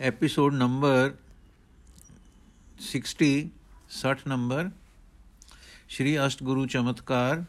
Episode 0.00 0.54
number 0.54 1.14
60 2.80 3.28
60 3.88 4.20
number 4.26 4.70
Shri 5.88 6.26
ਅਸ਼ਟਗੁਰੂ 6.26 6.66
ਚਮਤਕਾਰ 6.66 7.44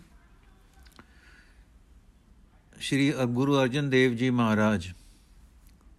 ਸ਼੍ਰੀ 2.79 3.13
ਗੁਰੂ 3.27 3.61
ਅਰਜਨ 3.61 3.89
ਦੇਵ 3.89 4.15
ਜੀ 4.15 4.29
ਮਹਾਰਾਜ 4.29 4.91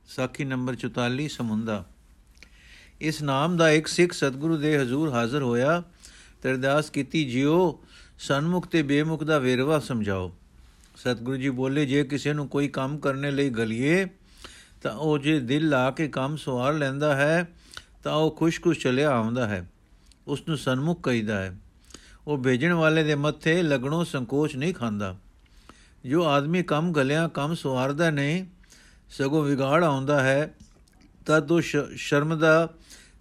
ਸਾਖੀ 0.08 0.44
ਨੰਬਰ 0.44 0.76
44 0.76 1.28
ਸਮੁੰਦਾ 1.28 1.84
ਇਸ 3.00 3.22
ਨਾਮ 3.22 3.56
ਦਾ 3.56 3.70
ਇੱਕ 3.70 3.86
ਸਿੱਖ 3.86 4.12
ਸਤਿਗੁਰੂ 4.12 4.56
ਦੇ 4.56 4.78
ਹਜ਼ੂਰ 4.78 5.12
ਹਾਜ਼ਰ 5.12 5.42
ਹੋਇਆ 5.42 5.82
ਤੇ 6.42 6.50
ਅਰਦਾਸ 6.50 6.90
ਕੀਤੀ, 6.90 7.24
ਜਿਉ 7.24 7.84
ਸਨਮੁਖ 8.18 8.66
ਤੇ 8.66 8.82
ਬੇਮੁਖ 8.82 9.24
ਦਾ 9.24 9.38
ਵੇਰਵਾ 9.38 9.78
ਸਮਝਾਓ। 9.78 10.36
ਸਤਿਗੁਰੂ 10.96 11.36
ਜੀ 11.36 11.50
ਬੋਲੇ, 11.50 11.86
ਜੇ 11.86 12.04
ਕਿਸੇ 12.04 12.32
ਨੂੰ 12.32 12.48
ਕੋਈ 12.48 12.68
ਕੰਮ 12.68 12.98
ਕਰਨੇ 12.98 13.30
ਲਈ 13.30 13.50
ਗਲੀਏ 13.50 14.06
ਤਾਂ 14.82 14.92
ਉਹ 14.92 15.18
ਜੇ 15.18 15.40
ਦਿਲ 15.40 15.68
ਲਾ 15.68 15.90
ਕੇ 15.90 16.08
ਕੰਮ 16.08 16.36
ਸਵਾਰ 16.36 16.74
ਲੈਂਦਾ 16.74 17.16
ਹੈ, 17.16 17.48
ਤਾਂ 18.02 18.14
ਉਹ 18.14 18.36
ਖੁਸ਼-ਖੁਸ਼ 18.36 18.78
ਚਲਿਆ 18.78 19.10
ਆਉਂਦਾ 19.10 19.48
ਹੈ। 19.48 19.70
ਉਸ 20.26 20.42
ਨੂੰ 20.48 20.58
ਸਨਮੁਖ 20.58 21.02
ਕਹੀਦਾ 21.02 21.42
ਹੈ, 21.42 21.56
ਉਹ 22.26 22.38
ਭੇਜਣ 22.38 22.72
ਵਾਲੇ 22.72 23.04
ਦੇ 23.04 23.14
ਮੱਥੇ 23.14 23.62
ਲੱਗਣੋਂ 23.62 24.04
ਸੰਕੋਚ 24.04 24.56
ਨਹੀਂ 24.56 24.74
ਖਾਂਦਾ। 24.74 25.16
ਜੋ 26.06 26.26
ਆਦਮੀ 26.26 26.62
ਕੰਮ 26.62 26.92
ਗਲਿਆਂ 26.92 27.28
ਕੰਮ 27.28 27.54
ਸਵਾਰਦਾ 27.54 28.10
ਨਹੀਂ, 28.10 28.46
ਸਗੋਂ 29.10 29.44
ਵਿਗਾੜ 29.44 29.84
ਆਉਂਦਾ 29.84 30.20
ਹੈ, 30.20 30.54
ਤਦ 31.26 31.52
ਉਹ 31.52 31.60
ਸ਼ਰਮ 31.96 32.38
ਦਾ 32.38 32.70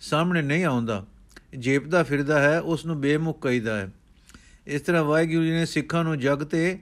ਸਾਹਮਣੇ 0.02 0.42
ਨਹੀਂ 0.42 0.66
ਆਉਂਦਾ। 0.66 1.06
ਜੇਪਦਾ 1.58 2.04
ਫਿਰਦਾ 2.04 2.42
ਹੈ 2.42 2.60
ਉਸ 2.60 2.86
ਨੂੰ 2.86 3.02
ਬੇਮੁਖ 3.02 3.42
ਕਹੀਦਾ 3.42 3.78
ਹੈ। 3.78 3.90
ਇਸ 4.68 4.82
ਤਰ੍ਹਾਂ 4.82 5.04
ਵਾਹਿਗੁਰੂ 5.04 5.44
ਜੀ 5.44 5.52
ਨੇ 5.52 5.66
ਸਿੱਖਾਂ 5.66 6.04
ਨੂੰ 6.04 6.20
ਜਗ 6.20 6.44
ਤੇ 6.44 6.80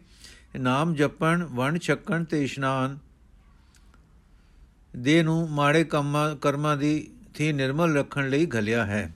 ਨਾਮ 0.60 0.94
ਜਪਣ 0.94 1.44
ਵਣ 1.44 1.78
ਛਕਣ 1.78 2.24
ਤੇ 2.24 2.44
ਇਸ਼ਨਾਨ 2.44 3.07
ਦੇ 4.96 5.24
ਨੂੰ 5.24 5.50
ਮਾੜੇ 5.50 5.84
ਕੰਮਾਂ, 5.84 6.36
ਕਰਮਾਂ 6.36 6.78
ਦੀ 6.78 7.12
ਥੀ 7.34 7.54
ਨਿਰਮਲ 7.54 7.96
ਰੱਖਣ 7.98 8.30
ਲਈ 8.30 8.46
ਘਲਿਆ 8.46 8.86
ਹੈ। 8.86 9.16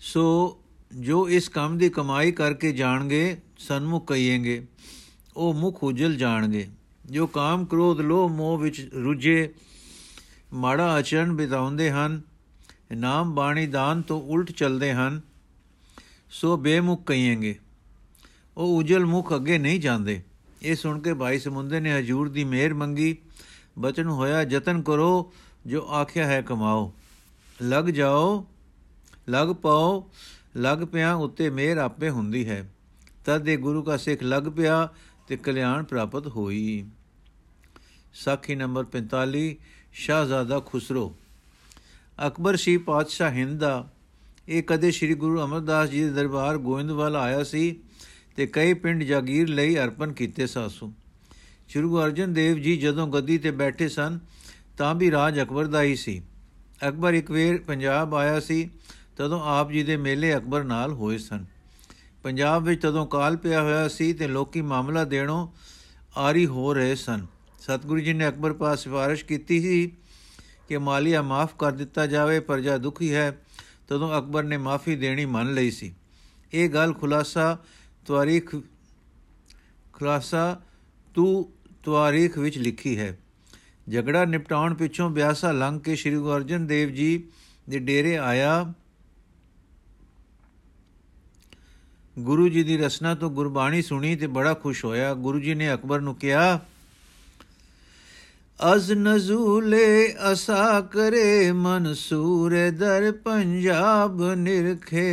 ਸੋ 0.00 0.58
ਜੋ 1.00 1.28
ਇਸ 1.28 1.48
ਕੰਮ 1.48 1.78
ਦੀ 1.78 1.88
ਕਮਾਈ 1.88 2.32
ਕਰਕੇ 2.32 2.72
ਜਾਣਗੇ, 2.72 3.40
ਸਨਮੁਖ 3.58 4.08
ਕਹੀਏਗੇ 4.08 4.66
ਉਹ 5.36 5.54
ਮੁਖ 5.54 5.84
ਉਜਲ 5.84 6.16
ਜਾਣਗੇ। 6.16 6.68
ਜੋ 7.06 7.26
ਕਾਮ 7.26 7.64
ਕ੍ਰੋਧ 7.64 8.00
ਲੋਭ 8.00 8.30
ਮੋਹ 8.30 8.58
ਵਿੱਚ 8.58 8.90
ਰੁੱਝੇ, 8.94 9.54
ਮਾੜਾ 10.52 10.92
ਆਚਰਣ 10.92 11.32
ਬਿਤਾਉਂਦੇ 11.32 11.90
ਹਨ, 11.90 12.20
ਨਾਮ 12.96 13.34
ਬਾਣੀ 13.34 13.66
ਦਾਨ 13.66 14.02
ਤੋਂ 14.02 14.22
ਉਲਟ 14.22 14.50
ਚੱਲਦੇ 14.50 14.92
ਹਨ, 14.92 15.20
ਸੋ 16.30 16.56
ਬੇਮੁਖ 16.56 17.06
ਕਹੀਏਗੇ 17.06 17.58
ਉਹ 18.58 18.78
ਉਜਲ 18.78 19.06
ਮੁਖ 19.06 19.34
ਅੱਗੇ 19.34 19.58
ਨਹੀਂ 19.58 19.80
ਜਾਂਦੇ। 19.80 20.22
ਇਹ 20.62 20.76
ਸੁਣ 20.76 21.00
ਕੇ 21.00 21.14
ਭਾਈ 21.14 21.38
ਸਮੁੰਦਰ 21.38 21.80
ਨੇ 21.80 21.98
ਹਜੂਰ 21.98 22.28
ਦੀ 22.28 22.44
ਮਿਹਰ 22.44 22.74
ਮੰਗੀ। 22.74 23.16
ਬਚਨ 23.78 24.06
ਹੋਇਆ, 24.06 24.42
ਯਤਨ 24.42 24.82
ਕਰੋ, 24.82 25.32
ਜੋ 25.66 25.88
ਆਖਿਆ 25.88 26.26
ਹੈ 26.26 26.42
ਕਮਾਓ। 26.42 26.94
ਲੱਗ 27.62 27.84
ਜਾਓ, 27.84 28.46
ਲੱਗ 29.28 29.48
ਪਾਓ, 29.48 30.10
ਲੱਗ 30.56 30.78
ਪਿਆ 30.92 31.14
ਉੱਤੇ 31.14 31.50
ਮਿਹਰ 31.50 31.76
ਆਪੇ 31.78 32.10
ਹੁੰਦੀ 32.10 32.48
ਹੈ। 32.48 32.72
ਤਦ 33.24 33.48
ਇਹ 33.48 33.58
ਗੁਰੂ 33.58 33.82
ਕਾ 33.82 33.96
ਸਿੱਖ 33.96 34.22
ਲੱਗ 34.22 34.42
ਪਿਆ 34.56 34.88
ਤੇ 35.28 35.36
ਕਲਿਆਣ 35.36 35.84
ਪ੍ਰਾਪਤ 35.84 36.26
ਹੋਈ। 36.26 36.86
ਸਾਖੀ 38.14 38.54
ਨੰਬਰ 38.54 38.84
45 38.84 39.56
ਸ਼ਾਹਜ਼ਾਦਾ 39.92 40.60
ਖੁਸਰੋ। 40.60 41.16
ਅਕਬਰ 42.26 42.56
ਸੀ 42.56 42.76
ਪਾਤਸ਼ਾਹ 42.76 43.30
ਹਿੰਦ 43.30 43.60
ਦਾ। 43.60 43.92
ਇਹ 44.48 44.62
ਕਦੇ 44.62 44.90
ਸ੍ਰੀ 44.90 45.14
ਗੁਰੂ 45.14 45.44
ਅਮਰਦਾਸ 45.44 45.88
ਜੀ 45.88 46.04
ਦੇ 46.04 46.10
ਦਰਬਾਰ 46.10 46.58
ਗੋਇੰਦਵਾਲ 46.58 47.16
ਆਇਆ 47.16 47.44
ਸੀ। 47.44 47.80
ਤੇ 48.38 48.46
ਕਈ 48.46 48.74
ਪਿੰਡ 48.74 49.02
ਜਾਗੀਰ 49.02 49.48
ਲਈ 49.48 49.76
ਅਰਪਣ 49.76 50.12
ਕੀਤੇ 50.12 50.46
ਸਾਸੂ। 50.46 50.92
ਸ੍ਰੀ 51.68 51.82
ਗੁਰੂ 51.82 52.02
ਅਰਜਨ 52.04 52.32
ਦੇਵ 52.32 52.58
ਜੀ 52.58 52.76
ਜਦੋਂ 52.76 53.06
ਗੱਦੀ 53.06 53.38
ਤੇ 53.38 53.50
ਬੈਠੇ 53.50 53.88
ਸਨ, 53.88 54.18
ਤਾਂ 54.78 54.94
ਵੀ 54.94 55.10
ਰਾਜ 55.10 55.40
ਅਕਬਰ 55.42 55.66
ਦਾ 55.66 55.82
ਹੀ 55.82 55.96
ਸੀ। 55.96 56.22
ਅਕਬਰ 56.88 57.14
ਇੱਕ 57.14 57.30
ਵੇਰ 57.30 57.58
ਪੰਜਾਬ 57.58 58.14
ਆਇਆ 58.14 58.40
ਸੀ, 58.40 58.70
ਤਦੋਂ 59.16 59.40
ਆਪ 59.44 59.70
ਜੀ 59.70 59.82
ਦੇ 59.82 59.96
ਮੇਲੇ 59.96 60.36
ਅਕਬਰ 60.36 60.64
ਨਾਲ 60.64 60.92
ਹੋਏ 60.92 61.18
ਸਨ। 61.18 61.46
ਪੰਜਾਬ 62.22 62.62
ਵਿੱਚ 62.62 62.82
ਤਦੋਂ 62.82 63.06
ਕਾਲ 63.06 63.36
ਪਿਆ 63.36 63.62
ਹੋਇਆ 63.62 63.88
ਸੀ 63.88 64.12
ਤੇ 64.12 64.28
ਲੋਕੀ 64.28 64.60
ਮਾਮਲਾ 64.60 65.04
ਦੇਣੋਂ 65.04 65.48
ਆਰੀ 66.16 66.46
ਹੋ 66.46 66.74
ਰਹੇ 66.74 66.94
ਸਨ। 66.94 67.26
ਸਤਿਗੁਰੂ 67.60 68.00
ਜੀ 68.00 68.12
ਨੇ 68.12 68.28
ਅਕਬਰ 68.28 68.52
ਪਾਸ 68.52 68.84
ਸਿਫਾਰਿਸ਼ 68.84 69.24
ਕੀਤੀ 69.24 69.60
ਸੀ 69.60 69.92
ਕਿ 70.68 70.78
ਮਾਲੀਆ 70.78 71.22
ਮਾਫ 71.22 71.54
ਕਰ 71.58 71.72
ਦਿੱਤਾ 71.72 72.06
ਜਾਵੇ 72.06 72.40
ਪ੍ਰਜਾ 72.40 72.76
ਦੁਖੀ 72.76 73.14
ਹੈ, 73.14 73.38
ਤਦੋਂ 73.88 74.18
ਅਕਬਰ 74.18 74.42
ਨੇ 74.42 74.56
ਮਾਫੀ 74.56 74.96
ਦੇਣੀ 74.96 75.24
ਮੰਨ 75.24 75.54
ਲਈ 75.54 75.70
ਸੀ। 75.70 75.94
ਇਹ 76.52 76.68
ਗੱਲ 76.68 76.92
ਖੁਲਾਸਾ 76.92 77.58
ਤਵਾਰੀਖ 78.08 78.56
ਖੁਲਾਸਾ 79.92 80.60
ਤੂੰ 81.14 81.52
ਤਵਾਰੀਖ 81.84 82.38
ਵਿੱਚ 82.38 82.58
ਲਿਖੀ 82.58 82.98
ਹੈ। 82.98 83.18
ਝਗੜਾ 83.92 84.24
ਨਿਪਟਾਉਣ 84.24 84.74
ਪਿੱਛੋਂ 84.74 85.10
ਬਿਆਸਾ 85.10 85.52
ਲੰਘ 85.52 85.80
ਕੇ 85.80 85.96
ਸ੍ਰੀ 85.96 86.14
ਗੁਰੂ 86.14 86.36
ਅਰਜਨ 86.36 86.66
ਦੇਵ 86.66 86.88
ਜੀ 86.88 87.24
ਦੇ 87.70 87.78
ਡੇਰੇ 87.78 88.18
ਆਇਆ। 88.18 88.74
ਗੁਰੂ 92.18 92.48
ਜੀ 92.48 92.62
ਦੀ 92.62 92.76
ਰਸਨਾ 92.76 93.14
ਤੋਂ 93.14 93.30
ਗੁਰਬਾਣੀ 93.30 93.82
ਸੁਣੀ 93.82 94.16
ਤੇ 94.16 94.26
ਬੜਾ 94.26 94.54
ਖੁਸ਼ 94.54 94.84
ਹੋਇਆ। 94.84 95.14
ਗੁਰੂ 95.14 95.40
ਜੀ 95.40 95.54
ਨੇ 95.54 95.74
ਅਕਬਰ 95.74 96.00
ਨੂੰ 96.00 96.14
ਕਿਹਾ, 96.14 96.60
ਅਜ਼ 98.74 98.92
ਨਜ਼ੂਲੇ 98.92 100.14
ਅਸਾ 100.32 100.80
ਕਰੇ 100.80 101.52
ਮਨਸੂਰ 101.52 102.70
ਦਰ 102.70 103.12
ਪੰਜਾਬ 103.12 104.22
ਨਿਰਖੇ 104.22 105.08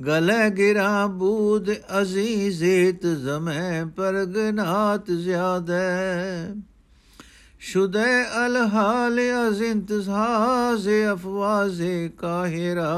ਗਲੇ 0.00 0.50
ਗਿਰਾ 0.50 1.06
ਬੂਦ 1.06 1.70
ਅਜ਼ੀਜ਼ਤ 2.00 3.06
ਜ਼ਮੈ 3.22 3.84
ਪਰਗਨਾਤ 3.96 5.10
ਜ਼ਿਆਦੇ 5.10 5.80
ਸ਼ੁਦੇ 7.60 8.06
ਅਲ 8.46 8.56
ਹਾਲ 8.66 9.20
ਅਜ਼ 9.20 9.62
ਇੰਤਜ਼ਾਜ਼ 9.62 10.88
ਅਫਵਾਜ਼ੇ 11.12 12.08
ਕਾਹਿਰਾ 12.18 12.92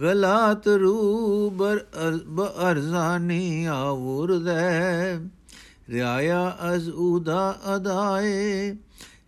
ਗਲਾਤ 0.00 0.68
ਰੂਬਰ 0.68 1.84
ਅਰਜ਼ਾਨੀ 2.70 3.64
ਆਵੁਰਦੇ 3.66 4.54
ਰਿਆਇਆ 5.88 6.56
ਅਜ਼ 6.74 6.88
ਉਦਾ 6.90 7.54
ਅਦਾਏ 7.76 8.74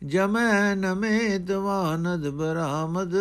ਜਮੈ 0.05 0.75
ਨਮੇ 0.75 1.39
ਦਵਾਨਦ 1.39 2.29
ਬਰਾਮਦ 2.29 3.15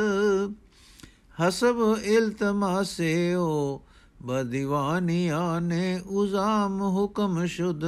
حسب 1.39 1.79
التماس 1.79 2.99
ہو 3.35 3.77
بدیوانیا 4.25 5.37
آنے 5.37 5.95
ازام 5.95 6.81
حکم 6.97 7.45
شد، 7.55 7.83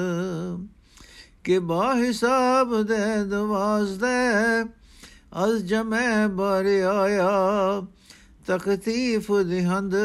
کہ 1.43 1.59
با 1.67 1.85
حساب 1.99 2.73
دے 2.89 3.23
دواز 3.31 3.95
دے، 4.01 4.19
از 5.43 5.67
جمع 5.69 6.25
بر 6.35 6.65
آیا 6.91 7.79
تختیف 8.45 9.31
دہند 9.49 9.95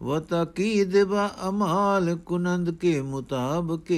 و 0.00 0.18
تقید 0.28 0.96
با 1.10 1.26
امال 1.48 2.14
کنند 2.24 2.68
کے 2.80 3.00
مطابق 3.02 3.92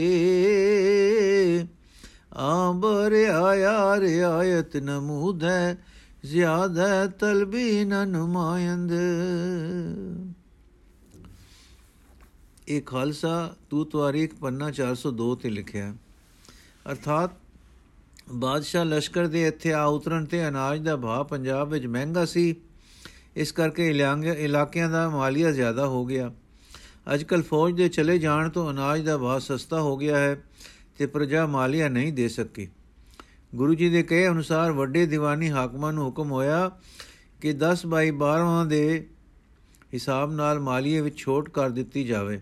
آ 2.31 2.71
بر 2.81 3.13
آیا، 3.35 3.79
رعایت 4.01 4.77
نمود 4.77 5.43
ہے 5.43 5.75
ਜ਼ਿਆਦਾ 6.25 7.07
ਤਲਬੀ 7.07 7.85
ਨ 7.85 8.09
ਨੁਮਾਇੰਦ। 8.09 8.93
ਇਹ 12.69 12.83
ਖਾਲਸਾ 12.83 13.55
ਤੂ 13.71 13.85
ਤਵਾਰੀਖ 13.85 14.35
ਪੰਨਾ 14.35 14.71
402 14.71 15.35
ਤੇ 15.35 15.51
ਲਿਖਿਆ। 15.51 15.95
ਅਰਥਾਤ 16.91 17.31
ਬਾਦਸ਼ਾਹ 18.33 18.85
ਲਸ਼ਕਰ 18.85 19.27
ਦੇ 19.27 19.47
ਇੱਥੇ 19.47 19.73
ਆ 19.73 19.85
ਉਤਰਨ 19.85 20.25
ਤੇ 20.25 20.49
ਅਨਾਜ 20.49 20.81
ਦਾ 20.83 20.97
ਭਾਅ 20.97 21.23
ਪੰਜਾਬ 21.23 21.69
ਵਿੱਚ 21.69 21.87
ਮਹਿੰਗਾ 21.87 22.25
ਸੀ। 22.25 22.55
ਇਸ 23.37 23.53
ਕਰਕੇ 23.53 23.89
ਇਲਾਕਿਆਂ 23.89 24.89
ਦਾ 24.91 25.09
ਮਾਲੀਆ 25.11 25.51
ਜ਼ਿਆਦਾ 25.51 25.87
ਹੋ 25.87 26.05
ਗਿਆ। 26.07 26.33
ਅੱਜਕੱਲ 27.15 27.43
ਫੌਜ 27.43 27.75
ਦੇ 27.75 27.89
ਚਲੇ 27.89 28.19
ਜਾਣ 28.19 28.49
ਤੋਂ 28.49 28.71
ਅਨਾਜ 28.71 29.03
ਦਾ 29.03 29.19
ਭਾਅ 29.19 29.39
ਸਸਤਾ 29.39 29.81
ਹੋ 29.81 29.97
ਗਿਆ 29.97 30.19
ਹੈ 30.19 30.43
ਤੇ 30.99 31.07
ਪ੍ਰਜਾ 31.07 31.47
ਮਾਲੀਆ 31.47 31.89
ਨਹੀਂ 31.89 32.13
ਦੇ 32.13 32.29
ਸਕੀ। 32.29 32.69
ਗੁਰੂ 33.55 33.75
ਜੀ 33.75 33.91
ਦੇ 33.91 34.03
ਕਹੇ 34.03 34.29
ਅਨੁਸਾਰ 34.29 34.73
ਵੱਡੇ 34.73 35.07
ਦੀਵਾਨੀ 35.07 35.51
ਹਾਕਮਾਂ 35.51 35.93
ਨੂੰ 35.93 36.05
ਹੁਕਮ 36.05 36.31
ਹੋਇਆ 36.31 36.71
ਕਿ 37.41 37.51
10 37.51 37.87
ਬਾਈ 37.87 38.11
12ਵਾਂ 38.11 38.67
ਦੇ 38.67 39.07
ਹਿਸਾਬ 39.95 40.33
ਨਾਲ 40.33 40.61
ਮਾਲੀਏ 40.61 41.01
ਵਿੱਚ 41.01 41.17
ਛੋਟ 41.17 41.51
ਕਰ 41.51 41.71
ਦਿੱਤੀ 41.71 42.05
ਜਾਵੇ। 42.05 42.41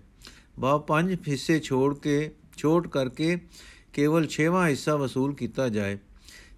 ਬਾ 0.59 0.79
ਪੰਜ 0.79 1.17
ਹਿੱਸੇ 1.29 1.61
ਛੋੜ 1.61 1.99
ਕੇ, 1.99 2.31
ਛੋਟ 2.57 2.89
ਕਰਕੇ 2.89 3.39
ਕੇਵਲ 3.93 4.29
6ਵਾਂ 4.29 4.69
ਹਿੱਸਾ 4.69 4.97
ਵਸੂਲ 4.97 5.35
ਕੀਤਾ 5.35 5.69
ਜਾਏ 5.69 5.99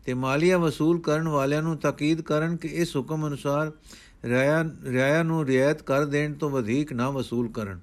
ਤੇ 0.07 0.15
ਮਾਲੀਆ 0.15 0.59
ਵਸੂਲ 0.59 1.01
ਕਰਨ 1.01 1.29
ਵਾਲਿਆਂ 1.29 1.63
ਨੂੰ 1.63 1.77
ਤਾਕੀਦ 1.77 2.21
ਕਰਨ 2.21 2.57
ਕਿ 2.57 2.69
ਇਸ 2.69 2.97
ਹੁਕਮ 2.97 3.27
ਅਨੁਸਾਰ 3.27 3.73
ਰਿਆਇਆ 4.25 4.65
ਰਿਆਇਆ 4.85 5.23
ਨੂੰ 5.23 5.47
ਰਿਆਇਤ 5.47 5.83
ਕਰ 5.83 6.05
ਦੇਣ 6.05 6.35
ਤੋਂ 6.35 6.51
ਵਧੇਕ 6.51 6.93
ਨਾ 6.93 7.11
ਵਸੂਲ 7.11 7.49
ਕਰਨ। 7.49 7.81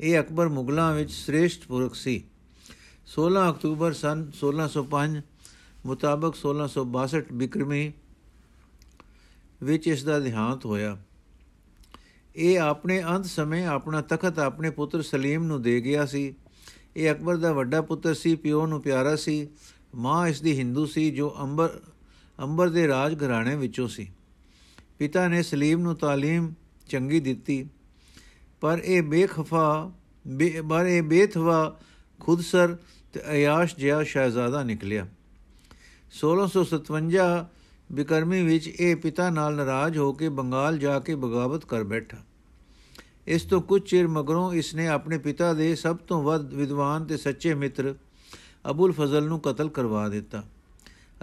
ਇਹ 0.00 0.20
ਅਕਬਰ 0.20 0.48
ਮੁਗਲਾਂ 0.48 0.94
ਵਿੱਚ 0.94 1.12
ਸ੍ਰੇਸ਼ਟ 1.12 1.66
ਪੁਰਖ 1.66 1.94
ਸੀ। 1.94 2.24
16 3.06 3.50
ਅਕਤੂਬਰ 3.50 3.92
ਸਨ 3.92 4.30
1605 4.40 5.35
ਮੁਤਾਬਕ 5.86 6.36
1662 6.36 7.32
ਬਿਕਰਮੀ 7.34 7.92
ਵਿੱਚ 9.62 9.86
ਇਸ 9.88 10.04
ਦਾ 10.04 10.18
ਦਿਹਾਂਤ 10.20 10.64
ਹੋਇਆ। 10.66 10.96
ਇਹ 12.36 12.58
ਆਪਣੇ 12.60 13.02
ਅੰਤ 13.04 13.26
ਸਮੇਂ 13.26 13.66
ਆਪਣਾ 13.66 14.00
ਤਖਤ 14.04 14.38
ਆਪਣੇ 14.38 14.70
ਪੁੱਤਰ 14.70 15.02
ਸਲੀਮ 15.02 15.44
ਨੂੰ 15.44 15.60
ਦੇ 15.62 15.80
ਗਿਆ 15.80 16.06
ਸੀ। 16.06 16.24
ਇਹ 16.96 17.10
ਅਕਬਰ 17.12 17.36
ਦਾ 17.36 17.52
ਵੱਡਾ 17.52 17.80
ਪੁੱਤਰ 17.82 18.14
ਸੀ, 18.14 18.34
ਪਿਓ 18.36 18.66
ਨੂੰ 18.66 18.80
ਪਿਆਰਾ 18.82 19.14
ਸੀ, 19.16 19.48
ਮਾਂ 19.94 20.26
ਇਸ 20.28 20.40
ਦੀ 20.40 20.58
ਹਿੰਦੂ 20.58 20.86
ਸੀ, 20.86 21.10
ਜੋ 21.10 21.34
ਅੰਬਰ 21.40 21.80
ਅੰਬਰ 22.38 22.68
ਦੇ 22.68 22.86
ਰਾਜ 22.88 23.14
ਘਰਾਣੇ 23.24 23.56
ਵਿੱਚੋਂ 23.56 23.88
ਸੀ। 23.88 24.08
ਪਿਤਾ 24.98 25.26
ਨੇ 25.28 25.42
ਸਲੀਮ 25.42 25.80
ਨੂੰ 25.80 25.94
ਤਾਲੀਮ 25.96 26.52
ਚੰਗੀ 26.88 27.20
ਦਿੱਤੀ, 27.20 27.68
ਪਰ 28.62 28.80
ਇਹ 28.84 29.02
ਬੇਖਫਾ 29.02 29.92
ਪਰ 30.70 30.86
ਇਹ 30.86 31.02
ਬੇਥਵਾ 31.02 31.58
ਖੁਦਸਰ 32.20 32.76
ਤੇ 33.12 33.20
ਅਯਾਸ਼ 33.32 33.76
ਜਿਹਾ 33.76 34.02
ਸ਼ਹਿਜ਼ਾਦਾ 34.04 34.62
ਨਿਕਲਿਆ। 34.62 35.06
1657 36.12 37.46
ਬਿਕਰਮੀ 37.92 38.42
ਵਿੱਚ 38.42 38.68
ਇਹ 38.68 38.96
ਪਿਤਾ 38.96 39.30
ਨਾਲ 39.30 39.54
ਨਾਰਾਜ਼ 39.54 39.98
ਹੋ 39.98 40.12
ਕੇ 40.12 40.28
ਬੰਗਾਲ 40.28 40.78
ਜਾ 40.78 40.98
ਕੇ 40.98 41.14
ਬਗਾਵਤ 41.14 41.64
ਕਰ 41.64 41.84
ਬੈਠਾ। 41.84 42.16
ਇਸ 43.26 43.42
ਤੋਂ 43.42 43.60
ਕੁਝ 43.60 43.82
ਚਿਰ 43.82 44.08
ਮਗਰੋਂ 44.08 44.52
ਇਸਨੇ 44.52 44.88
ਆਪਣੇ 44.88 45.18
ਪਿਤਾ 45.18 45.52
ਦੇ 45.52 45.74
ਸਭ 45.74 45.96
ਤੋਂ 45.96 46.22
ਵੱਧ 46.22 46.54
ਵਿਦਵਾਨ 46.54 47.04
ਤੇ 47.04 47.16
ਸੱਚੇ 47.16 47.54
ਮਿੱਤਰ 47.54 47.94
ਅਬੁਲ 48.70 48.92
ਫਜ਼ਲ 48.92 49.24
ਨੂੰ 49.24 49.40
ਕਤਲ 49.40 49.68
ਕਰਵਾ 49.68 50.08
ਦਿੱਤਾ। 50.08 50.42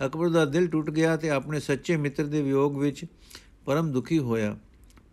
ਅਕਬਰ 0.05 0.29
ਦਾ 0.29 0.45
ਦਿਲ 0.45 0.67
ਟੁੱਟ 0.67 0.89
ਗਿਆ 0.89 1.17
ਤੇ 1.17 1.29
ਆਪਣੇ 1.29 1.59
ਸੱਚੇ 1.59 1.97
ਮਿੱਤਰ 1.97 2.25
ਦੇ 2.25 2.41
ਵਿਯੋਗ 2.41 2.77
ਵਿੱਚ 2.77 3.05
ਪਰਮ 3.65 3.91
ਦੁਖੀ 3.91 4.19
ਹੋਇਆ। 4.19 4.57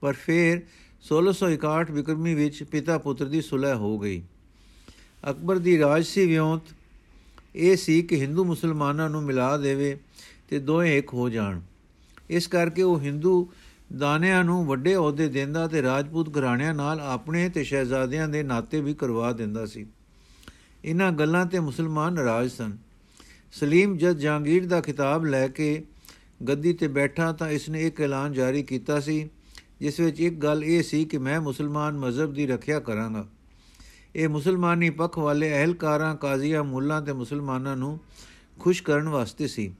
ਪਰ 0.00 0.12
ਫਿਰ 0.12 0.62
1661 1.02 1.90
ਬਿਕਰਮੀ 1.90 2.34
ਵਿੱਚ 2.34 2.62
ਪਿਤਾ 2.62 2.98
ਪੁੱਤਰ 2.98 3.24
ਦੀ 3.24 3.42
ਸੁਲਹ 3.42 3.74
ਹੋ 3.74 3.98
ਗਈ। 3.98 4.22
ਅਕਬਰ 5.30 5.58
ਦੀ 5.58 5.78
ਰਾਜਸੀ 5.78 6.26
ਵਿਉਂਤ 6.26 6.62
ਇਹ 7.54 7.76
ਸੀ 7.76 8.02
ਕਿ 8.02 8.16
ਹਿੰਦੂ 8.16 8.44
ਮੁਸਲਮਾਨਾਂ 8.44 9.10
ਨੂੰ 9.10 9.22
ਮਿਲਾ 9.22 9.56
ਦੇਵੇ 9.56 9.98
ਤੇ 10.48 10.58
ਦੋਵੇਂ 10.58 10.98
ਇੱਕ 10.98 11.14
ਹੋ 11.14 11.28
ਜਾਣ। 11.28 11.60
ਇਸ 12.30 12.46
ਕਰਕੇ 12.46 12.82
ਉਹ 12.82 13.00
ਹਿੰਦੂ 13.00 13.52
ਦਾਨਿਆਂ 13.96 14.44
ਨੂੰ 14.44 14.66
ਵੱਡੇ 14.66 14.96
ਅਹੁਦੇ 14.96 15.28
ਦਿੰਦਾ 15.28 15.66
ਤੇ 15.66 15.82
ਰਾਜਪੂਤ 15.82 16.38
ਘਰਾਣਿਆਂ 16.38 16.74
ਨਾਲ 16.74 17.00
ਆਪਣੇ 17.00 17.48
ਤੇ 17.48 17.64
ਸ਼ਹਿਜ਼ਾਦਿਆਂ 17.64 18.28
ਦੇ 18.28 18.42
ਨਾਤੇ 18.42 18.80
ਵੀ 18.80 18.94
ਕਰਵਾ 18.94 19.32
ਦਿੰਦਾ 19.32 19.66
ਸੀ। 19.66 19.86
ਇਹਨਾਂ 20.84 21.12
ਗੱਲਾਂ 21.12 21.46
ਤੇ 21.46 21.60
ਮੁਸਲਮਾਨ 21.60 22.12
ਨਾਰਾਜ਼ 22.12 22.52
ਸਨ। 22.52 22.78
ਸਲੀਮ 23.52 23.96
ਜਦ 23.96 24.12
ਜਹਾਂਗੀਰ 24.12 24.66
ਦਾ 24.66 24.80
ਖਿਤਾਬ 24.80 25.24
ਲੈ 25.24 25.48
ਕੇ 25.48 25.84
ਗੱਦੀ 26.48 26.72
ਤੇ 26.72 26.88
ਬੈਠਾ 26.88 27.32
ਤਾਂ 27.32 27.48
ਇਸਨੇ 27.50 27.86
ਇੱਕ 27.86 28.00
ਐਲਾਨ 28.00 28.32
ਜਾਰੀ 28.32 28.62
ਕੀਤਾ 28.62 29.00
ਸੀ, 29.00 29.30
ਜਿਸ 29.80 30.00
ਵਿੱਚ 30.00 30.20
ਇੱਕ 30.20 30.34
ਗੱਲ 30.34 30.64
ਇਹ 30.64 30.82
ਸੀ 30.82 31.04
ਕਿ 31.04 31.18
ਮੈਂ 31.18 31.40
ਮੁਸਲਮਾਨ 31.40 31.98
ਮਜ਼ਹਬ 31.98 32.34
ਦੀ 32.34 32.46
ਰੱਖਿਆ 32.46 32.80
ਕਰਾਂਗਾ। 32.80 33.28
ਇਹ 34.16 34.28
ਮੁਸਲਮਾਨੀ 34.28 34.90
ਪੱਖ 34.90 35.18
ਵਾਲੇ 35.18 35.50
ਅਹਿਲਕਾਰਾਂ, 35.50 36.16
ਕਾਜ਼ੀਆਂ, 36.16 36.64
ਮੁੱਲਾਂ 36.64 37.02
ਤੇ 37.02 37.12
ਮੁਸਲਮਾਨਾਂ 37.12 37.76
ਨੂੰ 37.76 38.00
ਖੁਸ਼ 38.60 38.82
ਕਰਨ 38.82 39.08
ਵਾਸਤੇ 39.08 39.48
ਸੀ। 39.48 39.74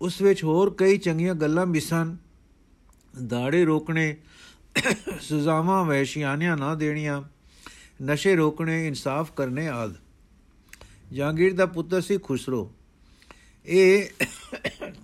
ਉਸ 0.00 0.20
ਵਿੱਚ 0.20 0.44
ਹੋਰ 0.44 0.74
ਕਈ 0.74 0.98
ਚੰਗੀਆਂ 0.98 1.34
ਗੱਲਾਂ 1.34 1.66
ਵੀ 1.66 1.80
ਸਨ। 1.80 2.16
ਦਾੜੇ 3.26 3.64
ਰੋਕਣੇ, 3.64 4.16
ਸਜ਼ਾਵਾਂ 5.20 5.84
ਵੈਸ਼ਿਆਨੀਆਂ 5.84 6.56
ਨਾ 6.56 6.74
ਦੇਣੀਆਂ, 6.74 7.22
ਨਸ਼ੇ 8.02 8.36
ਰੋਕਣੇ, 8.36 8.86
ਇਨਸਾਫ 8.86 9.32
ਕਰਨੇ 9.32 9.68
ਆਦ। 9.68 9.94
ਜਹਾਂਗੀਰ 11.12 11.54
ਦਾ 11.54 11.66
ਪੁੱਤਰ 11.66 12.00
ਸੀ 12.00 12.18
ਖੁਸਰੋ। 12.18 12.72
ਇਹ 13.66 14.06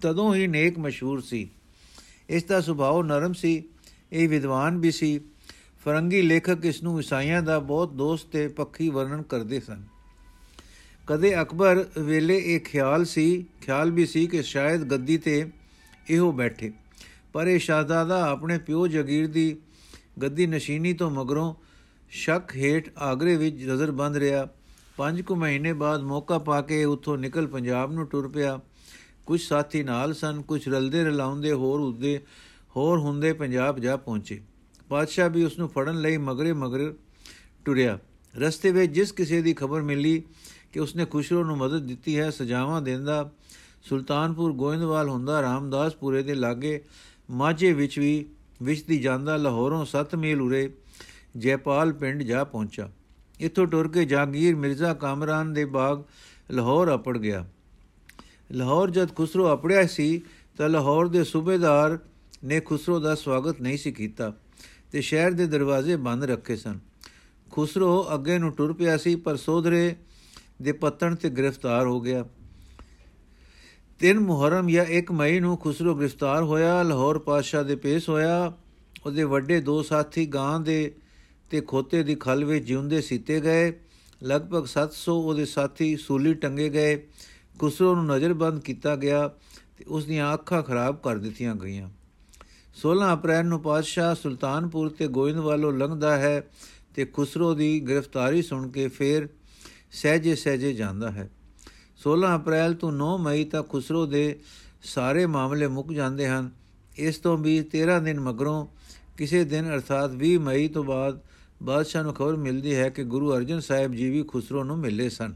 ਤਦੋਂ 0.01 0.35
ਹੀ 0.35 0.47
ਨੇਕ 0.47 0.79
ਮਸ਼ਹੂਰ 0.79 1.21
ਸੀ। 1.21 1.51
ਇਸ 2.29 2.45
ਦਾ 2.45 2.61
ਸੁਭਾਅ 2.61 3.03
ਨਰਮ 3.03 3.33
ਸੀ। 3.33 3.65
ਇਹ 4.13 4.29
ਵਿਦਵਾਨ 4.29 4.79
ਵੀ 4.79 4.91
ਸੀ। 4.91 5.21
ਫਰੰਗੀ 5.85 6.23
ਲੇਖਕ 6.23 6.65
ਇਸ 6.65 6.83
ਨੂੰ 6.83 6.99
ਈਸਾਈਆਂ 7.01 7.43
ਦਾ 7.43 7.59
ਬਹੁਤ 7.59 7.93
ਦੋਸਤ 7.93 8.27
ਤੇ 8.27 8.49
ਪੱਖੀ 8.49 8.89
ਵਰਣਨ 8.89 9.23
ਕਰਦੇ 9.23 9.61
ਸਨ। 9.61 9.83
ਕਦੇ 11.07 11.41
ਅਕਬਰ 11.43 11.85
ਵੇਲੇ 11.99 12.37
ਇਹ 12.39 12.61
ਖਿਆਲ 12.61 13.05
ਸੀ, 13.05 13.47
ਖਿਆਲ 13.61 13.91
ਵੀ 13.91 14.07
ਸੀ 14.07 14.27
ਕਿ 14.27 14.43
ਸ਼ਾਇਦ 14.43 14.85
ਗੱਦੀ 14.85 15.19
ਤੇ 15.19 15.51
ਇਹੋ 16.11 16.33
ਬੈਠੇ। 16.33 16.73
ਪਰ 17.33 17.47
ਇਹ 17.47 17.59
ਸ਼ਾਹਜ਼ਾਦਾ 17.59 18.31
ਆਪਣੇ 18.31 18.59
ਪਿਓ 18.59 18.87
ਜਗੀਰ 18.87 19.27
ਦੀ 19.27 19.57
ਗੱਦੀ 20.23 20.47
ਨਸ਼ੀਨੀ 20.47 20.93
ਤੋਂ 20.93 21.11
ਮਗਰੋਂ 21.11 21.55
ਸ਼ੱਕ 22.11 22.57
ਹੇਠ 22.57 22.91
ਆਗਰੇ 22.99 23.37
ਵਿੱਚ 23.37 23.57
ਨਜ਼ਰ 23.63 23.91
ਬੰਦ 23.91 24.17
ਰਿਹਾ। 24.17 24.49
ਪੰਜ 24.97 25.21
ਕੁ 25.21 25.37
ਮਹੀਨੇ 25.37 25.73
ਬਾਅਦ 25.73 26.01
ਮੌਕਾ 26.01 26.39
ਪਾ 26.39 26.61
ਕੇ 26.61 26.85
ਉੱਥੋਂ 26.85 27.19
ਨਿਕਲ 27.19 27.47
ਪੰਜਾਬ 27.47 27.93
ਨੂੰ 27.93 28.07
ਟੁਰ 28.07 28.29
ਪਿਆ। 28.29 28.61
ਕੁਝ 29.27 29.41
ਸਾਥੀ 29.41 29.83
ਨਾਲ 29.83 30.15
ਸਨ, 30.15 30.43
ਕੁਝ 30.43 30.69
ਰਲਦੇ 30.69 31.05
ਰਲਾਉਂਦੇ 31.05 31.53
ਹੋਰ 31.53 31.81
ਉਦੇ 31.81 32.21
ਹੋਰ 32.77 32.99
ਹੁੰਦੇ 32.99 33.33
ਪੰਜਾਬ 33.33 33.79
ਜਾ 33.79 33.97
ਪਹੁੰਚੇ। 33.97 34.41
ਪਾਤਸ਼ਾਹ 34.91 35.31
ਵੀ 35.31 35.45
ਉਸ 35.45 35.59
ਨੂੰ 35.59 35.69
ਫੜਨ 35.69 36.01
ਲਈ 36.01 36.17
ਮਗਰੇ 36.17 36.53
ਮਗਰ 36.53 36.95
ਟੁਰਿਆ। 37.65 37.99
ਰਸਤੇ 38.39 38.71
ਵਿੱਚ 38.73 38.93
ਜਿਸ 38.93 39.13
ਕਿਸੇ 39.13 39.43
ਦੀ 39.43 39.53
ਖਬਰ 39.55 39.83
ਮਿਲੀ 39.83 40.23
ਕਿ 40.73 40.81
ਉਸਨੇ 40.81 41.05
ਖੁਸ਼ਰੋ 41.05 41.45
ਨੂੰ 41.45 41.57
ਮਦਦ 41.57 41.87
ਦਿੱਤੀ 41.87 42.19
ਹੈ, 42.19 42.31
ਸਜਾਵਾਂ 42.31 42.83
ਦਿੰਦਾ 42.83 43.31
ਸੁਲਤਾਨਪੁਰ 43.83 44.53
ਗੋਇੰਦਵਾਲ 44.53 45.09
ਹੁੰਦਾ 45.09 45.43
ਰਾਮਦਾਸਪੁਰੇ 45.43 46.23
ਦੇ 46.23 46.35
ਲਾਗੇ 46.35 46.85
ਮਾਝੇ 47.31 47.73
ਵਿੱਚ 47.73 47.99
ਵੀ 47.99 48.27
ਵਿਚਦੀ 48.63 48.99
ਜਾਂਦਾ 48.99 49.37
ਲਾਹੌਰੋਂ 49.37 49.85
7 49.87 50.17
ਮੀਲ 50.17 50.41
ਉਰੇ 50.41 50.73
ਜੈਪਾਲ 51.37 51.93
ਪਿੰਡ 51.93 52.23
ਜਾ 52.23 52.45
ਪਹੁੰਚਾ। 52.45 52.91
ਇੱਥੋਂ 53.41 53.67
ਟੁਰ 53.67 53.89
ਕੇ 53.89 54.05
ਜਾਗੀਰ 54.05 54.57
ਮਿਰਜ਼ਾ 54.57 54.95
ਕਾਮਰਾਨ 54.95 55.53
ਦੇ 55.53 55.65
ਬਾਗ 55.65 56.03
ਲਾਹੌਰ 56.51 56.95
ਅਪੜ 56.95 57.19
ਗਿਆ। 57.19 57.47
ਲਾਹੌਰ 58.53 58.91
ਜਦ 58.91 59.15
ਖੁਸਰੋ 59.15 59.53
ਅਪੜਿਆ 59.55 59.87
ਸੀ 59.87 60.21
ਤਾਂ 60.59 60.69
ਲਾਹੌਰ 60.69 61.09
ਦੇ 61.09 61.25
ਸੂਬੇਦਾਰ 61.25 61.99
ਨੇ 62.45 62.61
ਖੁਸਰੋ 62.61 63.01
ਦਾ 63.01 63.15
ਸਵਾਗਤ 63.15 63.61
ਨਹੀਂ 63.61 63.79
ਸੀ 63.79 63.93
ਕੀਤਾ। 63.93 64.33
ਤੇ 64.93 65.01
ਸ਼ਹਿਰ 65.01 65.31
ਦੇ 65.31 65.47
ਦਰਵਾਜ਼ੇ 65.47 65.97
ਬੰਦ 65.97 66.25
ਰੱਖੇ 66.25 66.57
ਸਨ। 66.57 66.79
ਖੁਸਰੋ 67.51 68.15
ਅੱਗੇ 68.15 68.39
ਨੂੰ 68.39 68.53
ਟੁਰ 68.53 68.73
ਪਿਆ 68.73 68.97
ਸੀ, 68.97 69.17
ਪਰ 69.17 69.37
ਸੋਧਰੇ 69.37 69.97
ਦੇ 70.63 70.73
ਪਤਨ 70.73 71.15
ਤੇ 71.15 71.31
ਗ੍ਰਿਫਤਾਰ 71.31 71.87
ਹੋ 71.87 72.01
ਗਿਆ। 72.01 72.25
ਤਿੰਨ 73.99 74.21
ਮੁਹਰਮ 74.21 74.69
ਜਾਂ 74.69 74.85
1 74.85 75.13
ਮਈ 75.13 75.41
ਨੂੰ 75.41 75.57
ਖੁਸਰੋ 75.57 75.95
ਗ੍ਰਿਫਤਾਰ 75.95 76.43
ਹੋਇਆ, 76.43 76.83
ਲਾਹੌਰ 76.83 77.19
ਪਾਸ਼ਾ 77.19 77.63
ਦੇ 77.63 77.77
ਪੇਸ਼ 77.77 78.09
ਹੋਇਆ। 78.09 78.53
ਉਹਦੇ 79.07 79.23
ਵੱਡੇ 79.23 79.61
ਦੋ 79.61 79.83
ਸਾਥੀ 79.83 80.27
ਗਾਂ 80.27 80.61
ਦੇ 80.61 80.95
ਤੇ 81.51 81.61
ਖੋਤੇ 81.61 82.03
ਦੀ 82.03 82.15
ਖਲ 82.15 82.45
ਵਿੱਚ 82.45 82.65
ਜਿਉਂਦੇ 82.65 83.01
ਸੀਤੇ 83.01 83.41
ਗਏ। 83.41 83.81
ਲਗਭਗ 84.23 84.67
700 84.67 85.21
ਉਹਦੇ 85.21 85.45
ਸਾਥੀ 85.45 85.97
ਸੂਲੀ 85.97 86.35
ਟੰਗੇ 86.35 86.69
ਗਏ। 86.69 87.07
ਖੁਸਰੋ 87.59 87.95
ਨੂੰ 87.95 88.07
ਨਜ਼ਰਬੰਦ 88.07 88.63
ਕੀਤਾ 88.63 88.97
ਗਿਆ 88.97 89.29
ਤੇ 89.79 89.85
ਉਸ 89.89 90.05
ਦੀਆਂ 90.05 90.35
ਅੱਖਾਂ 90.35 90.63
ਖਰਾਬ 90.63 90.97
ਕਰ 90.97 91.19
ਦਿੱਤੀਆਂ 91.19 91.55
ਗਈਆਂ। 91.55 91.91
16 92.81 93.13
ਅਪ੍ਰੈਲ 93.13 93.47
ਨੂੰ 93.47 93.61
ਪਾਤਸ਼ਾਹ 93.61 94.15
ਸੁਲਤਾਨਪੁਰ 94.15 94.89
ਤੇ 94.89 95.09
ਗੋਇੰਦਵਾਲੋਂ 95.09 95.73
ਲੰਘਦਾ 95.73 96.17
ਹੈ 96.17 96.51
ਤੇ 96.95 97.05
ਖੁਸਰੋ 97.05 97.55
ਦੀ 97.55 97.81
ਗ੍ਰਿਫਤਾਰੀ 97.81 98.43
ਸੁਣ 98.43 98.71
ਕੇ 98.71 98.89
ਫੇਰ 98.89 99.29
ਸਹਜੇ 99.93 100.35
ਸਹਜੇ 100.35 100.73
ਜਾਂਦਾ 100.73 101.11
ਹੈ। 101.11 101.31
16 101.99 102.37
ਅਪ੍ਰੈਲ 102.37 102.75
ਤੋਂ 102.75 102.93
9 102.93 103.23
ਮਈ 103.23 103.45
ਤੱਕ 103.45 103.69
ਖੁਸਰੋ 103.69 104.07
ਦੇ 104.07 104.41
ਸਾਰੇ 104.83 105.27
ਮਾਮਲੇ 105.27 105.67
ਮੁੱਕ 105.67 105.93
ਜਾਂਦੇ 105.93 106.29
ਹਨ। 106.29 106.51
ਇਸ 106.97 107.19
ਤੋਂ 107.19 107.39
ਵੀ 107.39 107.59
13 107.59 108.01
ਦਿਨ 108.05 108.21
ਮਗਰੋਂ 108.21 108.67
ਕਿਸੇ 109.17 109.45
ਦਿਨ 109.45 109.69
ਅਰਥਾਤ 109.69 110.11
20 110.25 110.37
ਮਈ 110.37 110.69
ਤੋਂ 110.69 110.85
ਬਾਅਦ 110.85 111.21
ਬਾਦਸ਼ਾਹ 111.63 112.03
ਨੂੰ 112.03 112.15
ਖਬਰ 112.15 112.37
ਮਿਲਦੀ 112.37 112.75
ਹੈ 112.75 112.89
ਕਿ 112.89 113.05
ਗੁਰੂ 113.05 113.37
ਅਰਜਨ 113.37 113.61
ਸਾਹਿਬ 113.61 113.93
ਜੀ 113.93 114.11
ਵੀ 114.11 114.23
ਖੁਸਰੋ 114.23 114.65
ਨੂੰ 114.65 114.79
ਮਿਲੇ 114.79 115.09
ਸਨ। 115.09 115.35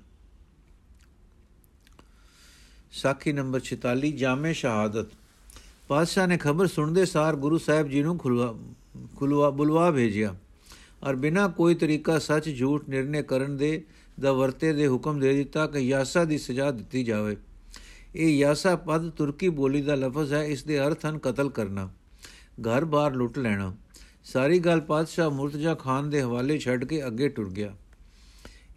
ਸਾਖੀ 2.92 3.32
ਨੰਬਰ 3.32 3.60
46 3.64 4.12
ਜਾਮੇ 4.12 4.52
ਸ਼ਹਾਦਤ। 4.52 5.06
ਪਾਤਸ਼ਾਹ 5.88 6.26
ਨੇ 6.26 6.36
ਖਬਰ 6.36 6.66
ਸੁਣਦੇ 6.66 7.06
ਸਾਰ 7.06 7.36
ਗੁਰੂ 7.36 7.58
ਸਾਹਿਬ 7.58 7.88
ਜੀ 7.88 8.02
ਨੂੰ 8.02 8.18
ਖੁਲਵਾ 8.18 8.54
ਖੁਲਵਾ 9.16 9.50
ਬੁਲਵਾ 9.50 9.90
ਭੇਜਿਆ। 9.90 10.36
ਔਰ 11.02 11.16
ਬਿਨਾ 11.16 11.48
ਕੋਈ 11.48 11.74
ਤਰੀਕਾ 11.74 12.18
ਸੱਚ 12.18 12.58
ਝੂਠ 12.58 12.88
ਨਿਰਣੇ 12.88 13.22
ਕਰਨ 13.22 13.56
ਦੇ 13.56 13.84
ਦਾ 14.20 14.32
ਵਰਤੇ 14.32 14.72
ਦੇ 14.72 14.88
ਹੁਕਮ 14.88 15.20
ਦੇ 15.20 15.36
ਦਿੱਤਾ 15.36 15.66
ਕਿ 15.66 15.78
ਯਾਸਾ 15.78 16.24
ਦੀ 16.24 16.38
ਸਜ਼ਾ 16.38 16.70
ਦਿੱਤੀ 16.70 17.04
ਜਾਵੇ। 17.04 17.36
ਇਹ 18.14 18.28
ਯਾਸਾ 18.28 18.76
ਪਦ 18.76 19.10
ਤੁਰਕੀ 19.10 19.48
ਬੋਲੀ 19.48 19.82
ਦਾ 19.82 19.94
ਲਫ਼ਜ਼ 19.94 20.34
ਹੈ, 20.34 20.44
ਇਸ 20.44 20.64
ਦੇ 20.64 20.80
ਅਰਥ 20.80 21.06
ਹਨ 21.06 21.18
ਕਤਲ 21.18 21.50
ਕਰਨਾ 21.50 21.90
ਘਰ-ਬਾਰ 22.68 23.12
ਲੁੱਟ 23.12 23.38
ਲੈਣਾ। 23.38 23.74
ਸਾਰੀ 24.24 24.58
ਗੱਲ 24.58 24.80
ਪਾਤਸ਼ਾਹ 24.80 25.30
ਮੁਰਤਜ਼ਾ 25.30 25.74
ਖਾਨ 25.74 26.10
ਦੇ 26.10 26.22
ਹਵਾਲੇ 26.22 26.58
ਛੱਡ 26.58 26.84
ਕੇ 26.84 27.06
ਅੱਗੇ 27.06 27.28
ਟੁਰ 27.28 27.50
ਗਿਆ। 27.50 27.76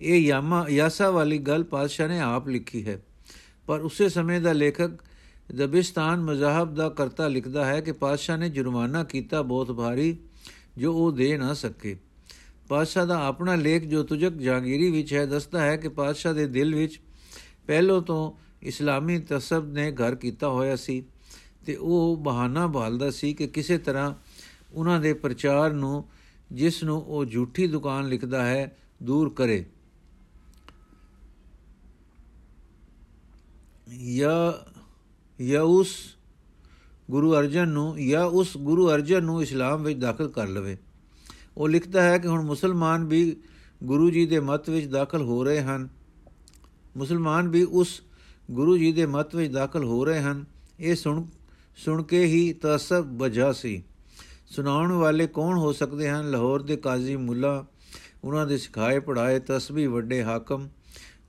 ਇਹ 0.02 0.22
ਯਾਮਾ 0.22 0.66
ਯਾਸਾ 0.70 1.12
ਵਾਲੀ 1.12 1.38
ਗੱਲ 1.38 1.64
ਪਾਤਸ਼ਾਹ 1.64 2.08
ਨੇ 2.08 2.20
ਆਪ 2.20 2.48
ਲਿਖੀ 2.48 2.88
ਹੈ। 2.88 3.02
ਪਰ 3.68 3.80
ਉਸੇ 3.80 4.10
ਸਮੇਂ 4.10 4.42
ਦਾ 4.42 4.54
ਲੇਖਕ 4.54 4.92
ਦਬਿਸਤਾਨ 5.56 6.20
ਮਜ਼ਾਹਬ 6.20 6.76
ਦਾ 6.76 6.90
ਕਰਤਾ 6.90 7.28
ਲਿਖਦਾ 7.28 7.66
ਹੈ 7.66 7.82
ਕਿ 7.82 7.92
ਪਾਤਸ਼ਾਹ 7.92 8.38
ਨੇ 8.38 8.50
ਜੁਰਮਾਨਾ 8.50 9.04
ਕੀਤਾ 9.04 9.42
ਬਹੁਤ 9.42 9.72
ਭਾਰੀ, 9.72 10.18
ਜੋ 10.78 10.94
ਉਹ 10.94 11.12
ਦੇ 11.12 11.38
ਨਾ 11.38 11.54
ਸਕੇ। 11.54 11.98
ਪਾਤਸ਼ਾਹ 12.70 13.06
ਦਾ 13.06 13.26
ਆਪਣਾ 13.26 13.56
ਲੇਖ 13.56 13.84
ਜੋ 13.84 14.04
ਤੁਜਕ 14.04 14.34
ਜਾਗੀਰੀ 14.34 14.92
ਵਿੱਚ 14.92 15.14
ਹੈ, 15.14 15.26
ਦੱਸਦਾ 15.26 15.62
ਹੈ 15.62 15.78
ਕਿ 15.78 15.90
ਪਾਤਸ਼ਾਹ 15.90 16.34
ਦੇ 16.34 16.48
ਦਿਲ 16.48 16.76
ਵਿੱਚ 16.76 17.00
ਪਹਿਲੋਂ 17.68 18.02
ਤੋਂ 18.02 18.32
ਇਸਲਾਮੀ 18.62 19.20
ਤਸਬ 19.20 19.72
ਨੇ 19.72 19.92
ਘਰ 19.92 20.16
ਕੀਤਾ 20.16 20.50
ਹੋਇਆ 20.50 20.76
ਸੀ 20.76 21.04
ਤੇ 21.66 21.76
ਉਹ 21.76 22.18
ਬਹਾਨਾ 22.18 22.68
ਭਾਲਦਾ 22.68 23.12
ਸੀ 23.12 23.34
ਕਿ 23.34 23.48
ਕਿਸੇ 23.48 23.78
ਤਰ੍ਹਾਂ 23.78 24.16
ਉਹਨਾਂ 24.74 25.00
ਦੇ 25.00 25.14
ਪ੍ਰਚਾਰ 25.14 25.74
ਨੂੰ, 25.74 26.06
ਜਿਸ 26.52 26.84
ਨੂੰ 26.84 27.02
ਉਹ 27.02 27.26
ਝੂਠੀ 27.26 27.68
ਦੁਕਾਨ 27.68 28.08
ਲਿਖਦਾ 28.08 28.46
ਹੈ, 28.46 28.78
ਦੂਰ 29.04 29.30
ਕਰੇ। 29.30 29.66
ਜਾਂ 34.16 34.77
ਜਾਂ 35.46 35.64
ਉਸ 35.64 35.90
ਗੁਰੂ 37.12 37.34
ਅਰਜਨ 37.34 37.68
ਨੂੰ 37.68 38.06
ਜਾਂ 38.08 38.26
ਉਸ 38.26 38.58
ਗੁਰੂ 38.58 38.90
ਅਰਜਨ 38.90 39.24
ਨੂੰ 39.24 39.42
ਇਸਲਾਮ 39.42 39.84
ਵਿੱਚ 39.84 40.00
ਦਾਖਲ 40.00 40.28
ਕਰ 40.28 40.48
ਲਵੇ। 40.48 40.78
ਉਹ 41.58 41.70
ਲਿਖਦਾ 41.70 42.04
ਹੈ 42.04 42.18
ਕਿ 42.18 42.28
ਹੁਣ 42.28 42.42
ਮੁਸਲਮਾਨ 42.42 43.06
ਵੀ 43.06 43.38
ਗੁਰੂ 43.84 44.10
ਜੀ 44.10 44.26
ਦੇ 44.26 44.40
ਮਤ 44.40 44.70
ਵਿੱਚ 44.70 44.88
ਦਾਖਲ 44.88 45.22
ਹੋ 45.22 45.44
ਰਹੇ 45.44 45.62
ਹਨ। 45.62 45.90
ਮੁਸਲਮਾਨ 46.98 47.48
ਵੀ 47.48 47.64
ਉਸ 47.64 48.02
ਗੁਰੂ 48.52 48.78
ਜੀ 48.78 48.92
ਦੇ 48.92 49.06
ਮਤ 49.06 49.36
ਵਿੱਚ 49.36 49.54
ਦਾਖਲ 49.54 49.84
ਹੋ 49.84 50.06
ਰਹੇ 50.06 50.20
ਹਨ। 50.20 50.46
ਇਹ 50.80 50.96
ਸੁਣ 50.96 51.26
ਸੁਣ 51.76 52.04
ਕੇ 52.04 52.26
ਹੀ 52.26 52.54
ਤਸਬ 52.54 53.18
ਵਜਾ 53.18 53.52
ਸੀ। 53.52 53.84
ਸੁਣਾਉਣ 54.48 54.92
ਵਾਲੇ 54.92 55.28
ਕੌਣ 55.28 55.58
ਹੋ 55.58 55.74
ਸਕਦੇ 55.74 56.10
ਹਨ? 56.10 56.32
ਲਾਹੌਰ 56.32 56.62
ਦੇ 56.62 56.78
ਕਾਜ਼ੀ 56.78 57.16
ਮੁੱਲਾ, 57.16 57.66
ਉਹਨਾਂ 58.24 58.48
ਦੇ 58.48 58.58
ਸਿਖਾਏ 58.58 59.00
ਪੜਾਏ 59.00 59.40
ਤਸਬੀ 59.40 59.88
ਵੱਡੇ 59.88 60.24
ਹਾਕਮ, 60.24 60.70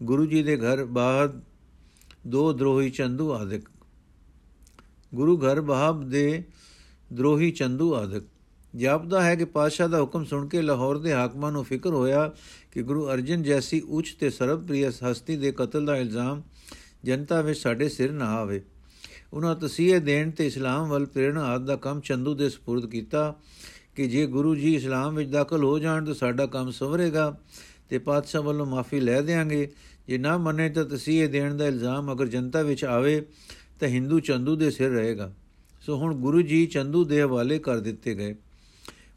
ਗੁਰੂ 0.03 0.27
ਜੀ 0.27 0.43
ਦੇ 0.43 0.57
ਘਰ 0.57 0.85
ਬਾਹਰ 0.85 1.41
ਦੋ 2.27 2.53
ਦਰੋਹੀ 2.53 2.91
ਚੰਦੂ 2.91 3.33
ਆਦਿਕ। 3.33 3.69
ਗੁਰੂ 5.16 5.38
ਘਰ 5.38 5.62
ਬਾਹਬ 5.62 6.10
ਦੇ 6.10 6.44
ਦਰੋਹੀ 7.14 7.52
ਚੰਦੂ 7.52 7.96
ਆਦਿਕ 7.96 8.24
ਜਾਪਦਾ 8.76 9.24
ਹੈ 9.24 9.36
ਕਿ 9.36 9.46
ਪਾਤਸ਼ਾਹ 9.46 9.90
ਦਾ 9.90 10.02
ਹੁਕਮ 10.02 10.26
ਸੁਣ 10.26 10.48
ਕੇ 10.48 10.62
ਲਾਹੌਰ 10.62 10.98
ਦੇ 10.98 11.14
ਹਾਕਮਾਂ 11.14 11.52
ਨੂੰ 11.52 11.64
ਫਿਕਰ 11.64 11.90
ਹੋਇਆ 11.90 12.32
ਕਿ 12.72 12.84
ਗੁਰੂ 12.84 13.10
ਅਰਜਨ 13.10 13.44
ਜੈਸੀ 13.44 13.82
ਉੱਚ 13.90 14.16
ਤੇ 14.20 14.30
ਸਰਬਪ੍ਰਿਯ 14.30 14.90
ਹਸਤੀ 14.90 15.38
ਦੇ 15.38 15.52
ਕਤਲ 15.52 15.86
ਦਾ 15.86 15.98
ਇਲਜ਼ਾਮ 15.98 16.44
ਜਨਤਾ 17.04 17.42
ਵਿੱਚ 17.42 17.60
ਸਾਡੇ 17.60 17.90
ਸਿਰ 17.90 18.12
ਨਾ 18.12 18.26
ਆਵੇ 18.26 18.62
ਉਹਨਾਂ 19.34 19.56
ਤਸੀਹੇ 19.56 20.00
ਦੇਣ 20.00 20.32
ਤੇ 20.32 20.48
ਇਸਲਾਮ 20.48 20.90
ਵੱਲ 20.90 21.06
ਪ੍ਰੇਰਣਾ 21.06 21.44
ਆਦ 21.44 21.66
ਦਾ 21.66 21.76
ਕੰਮ 21.76 22.00
ਚੰਦੂ 22.00 22.36
ਦੇ 22.36 22.48
سپرد 22.48 22.88
ਕੀਤਾ 22.88 23.36
ਕਿ 23.96 24.08
ਜੇ 24.08 24.28
ਗੁਰੂ 24.28 24.56
ਜੀ 24.56 24.76
ਇਸਲਾਮ 24.76 25.16
ਵਿੱਚ 25.16 25.30
ਦਾਖਲ 25.30 25.64
ਹੋ 25.64 25.80
ਜਾਣ 25.80 26.06
ਤਾਂ 26.06 26.14
ਸਾਡਾ 26.14 26.46
ਕੰਮ 26.46 26.72
ਸਵਰੇਗਾ 26.72 27.38
ਤੇ 27.90 27.98
ਪਾਤਸ਼ਾਹ 27.98 28.42
ਵੱਲੋਂ 28.42 28.66
ਮਾਫੀ 28.66 29.00
ਲੈ 29.00 29.22
ਦੇਾਂਗੇ 29.22 29.72
ਜੇ 30.08 30.18
ਨਾ 30.18 30.38
ਮੰਨੇ 30.38 30.70
ਤਾਂ 30.70 30.86
ਤਸੀਹੇ 30.86 31.28
ਦੇਣ 31.28 31.58
ਦਾ 31.58 31.68
ਇਲਜ਼ਾਮ 31.68 32.12
ਅਗਰ 32.12 32.26
ਜਨਤਾ 32.26 32.62
ਵਿੱਚ 32.62 32.86
ਆਵੇ 32.86 33.26
ਤਾਂ 33.81 33.89
ਹਿੰਦੂ 33.89 34.21
ਚੰਦੂ 34.21 34.57
ਦੇ 34.57 34.71
ਸਿਰ 34.71 34.91
ਰਹੇਗਾ। 34.91 35.35
ਸੋ 35.81 35.97
ਹੁਣ 35.97 36.15
ਗੁਰੂ 36.15 36.43
ਜੀ 36.43 36.67
ਚੰਦੂ 36.67 37.05
ਦੇ 37.05 37.23
ਹਵਾਲੇ 37.23 37.59
ਕਰ 37.59 37.79
ਦਿੱਤੇ 37.79 38.15
ਗਏ। 38.15 38.35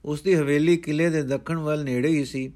ਉਸ 0.06 0.22
ਦੀ 0.22 0.36
ਹਵੇਲੀ 0.36 0.77
ਕਿਲੇ 0.77 1.10
ਦੇ 1.10 1.24
ਦੱਖਣ 1.24 1.58
ਵੱਲ 1.58 1.84
ਨੇੜੇ 1.84 2.10
ਹੀ 2.10 2.25
ਸੀ। 2.25 2.51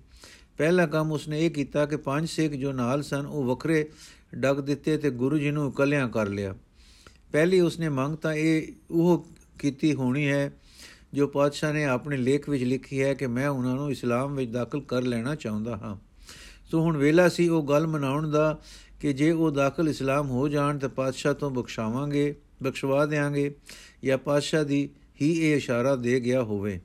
ਪਹਿਲਾ 0.57 0.85
ਕੰਮ 0.85 1.11
ਉਸਨੇ 1.11 1.45
ਇਹ 1.45 1.51
ਕੀਤਾ 1.51 1.85
ਕਿ 1.85 1.97
ਪੰਜ 1.97 2.29
ਸਿੱਖ 2.29 2.53
ਜੋ 2.53 2.71
ਨਾਲ 2.71 3.03
ਸਨ, 3.03 3.25
ਉਹ 3.25 3.43
ਵੱਖਰੇ 3.43 3.89
ਡਗ 4.35 4.61
ਦਿੱਤੇ 4.61 4.97
ਤੇ 4.97 5.09
ਗੁਰੂ 5.09 5.37
ਜੀ 5.37 5.51
ਨੂੰ 5.51 5.71
ਇਕੱਲਿਆਂ 5.71 6.09
ਕਰ 6.09 6.27
ਲਿਆ। 6.27 6.55
ਪਹਿਲੀ 7.31 7.59
ਉਸਨੇ 7.59 7.89
ਮੰਗ 7.89 8.15
ਤਾਂ 8.15 8.33
ਇਹ, 8.33 8.67
ਉਹ 8.91 9.27
ਕੀਤੀ 9.59 9.93
ਹੋਣੀ 9.93 10.27
ਹੈ, 10.27 10.53
ਜੋ 11.13 11.27
ਪਾਤਸ਼ਾਹ 11.27 11.73
ਨੇ 11.73 11.85
ਆਪਣੇ 11.85 12.17
ਲੇਖ 12.17 12.49
ਵਿੱਚ 12.49 12.63
ਲਿਖੀ 12.63 13.01
ਹੈ 13.01 13.13
ਕਿ 13.13 13.27
ਮੈਂ 13.27 13.49
ਉਹਨਾਂ 13.49 13.75
ਨੂੰ 13.75 13.91
ਇਸਲਾਮ 13.91 14.35
ਵਿੱਚ 14.35 14.51
ਦਾਖਲ 14.51 14.81
ਕਰ 14.81 15.01
ਲੈਣਾ 15.01 15.35
ਚਾਹੁੰਦਾ 15.35 15.77
ਹਾਂ। 15.77 15.97
ਸੋ 16.71 16.81
ਹੁਣ 16.81 16.97
ਵੇਲਾ 16.97 17.29
ਸੀ 17.29 17.47
ਉਹ 17.47 17.63
ਗੱਲ 17.63 17.87
ਮਨਾਉਣ 17.87 18.31
ਦਾ 18.31 18.59
ਕਿ 18.99 19.13
ਜੇ 19.13 19.31
ਉਹ 19.31 19.51
ਦਾਖਲ 19.51 19.89
ਇਸਲਾਮ 19.89 20.29
ਹੋ 20.29 20.47
ਜਾਣ 20.47 20.77
ਤਾਂ 20.77 20.89
ਪਾਤਸ਼ਾਹ 20.89 21.33
ਤੋਂ 21.33 21.51
ਬਖਸ਼ਾਵਾਂਗੇ, 21.51 22.35
ਬਖਸ਼ਵਾ 22.63 23.05
ਦੇਾਂਗੇ 23.05 23.55
ਜਾਂ 24.03 24.17
ਪਾਤਸ਼ਾਹ 24.17 24.63
ਦੀ 24.63 24.89
ਹੀ 25.21 25.39
ਇਹ 25.39 25.55
ਇਸ਼ਾਰਾ 25.55 25.95
ਦੇ 25.95 26.19
ਗਿਆ 26.19 26.43
ਹੋਵੇ। 26.43 26.79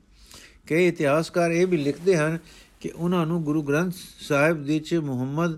ਕਈ 0.67 0.87
ਇਤਿਹਾਸਕਾਰ 0.87 1.51
ਇਹ 1.51 1.67
ਵੀ 1.67 1.77
ਲਿਖਦੇ 1.77 2.17
ਹਨ 2.17 2.39
ਕਿ 2.79 2.89
ਉਹਨਾਂ 2.89 3.25
ਨੂੰ 3.25 3.43
ਗੁਰੂ 3.43 3.61
ਗ੍ਰੰਥ 3.61 3.93
ਸਾਹਿਬ 4.19 4.65
ਦੇ 4.65 4.79
ਚ 4.79 4.95
ਮੁਹੰਮਦ 4.95 5.57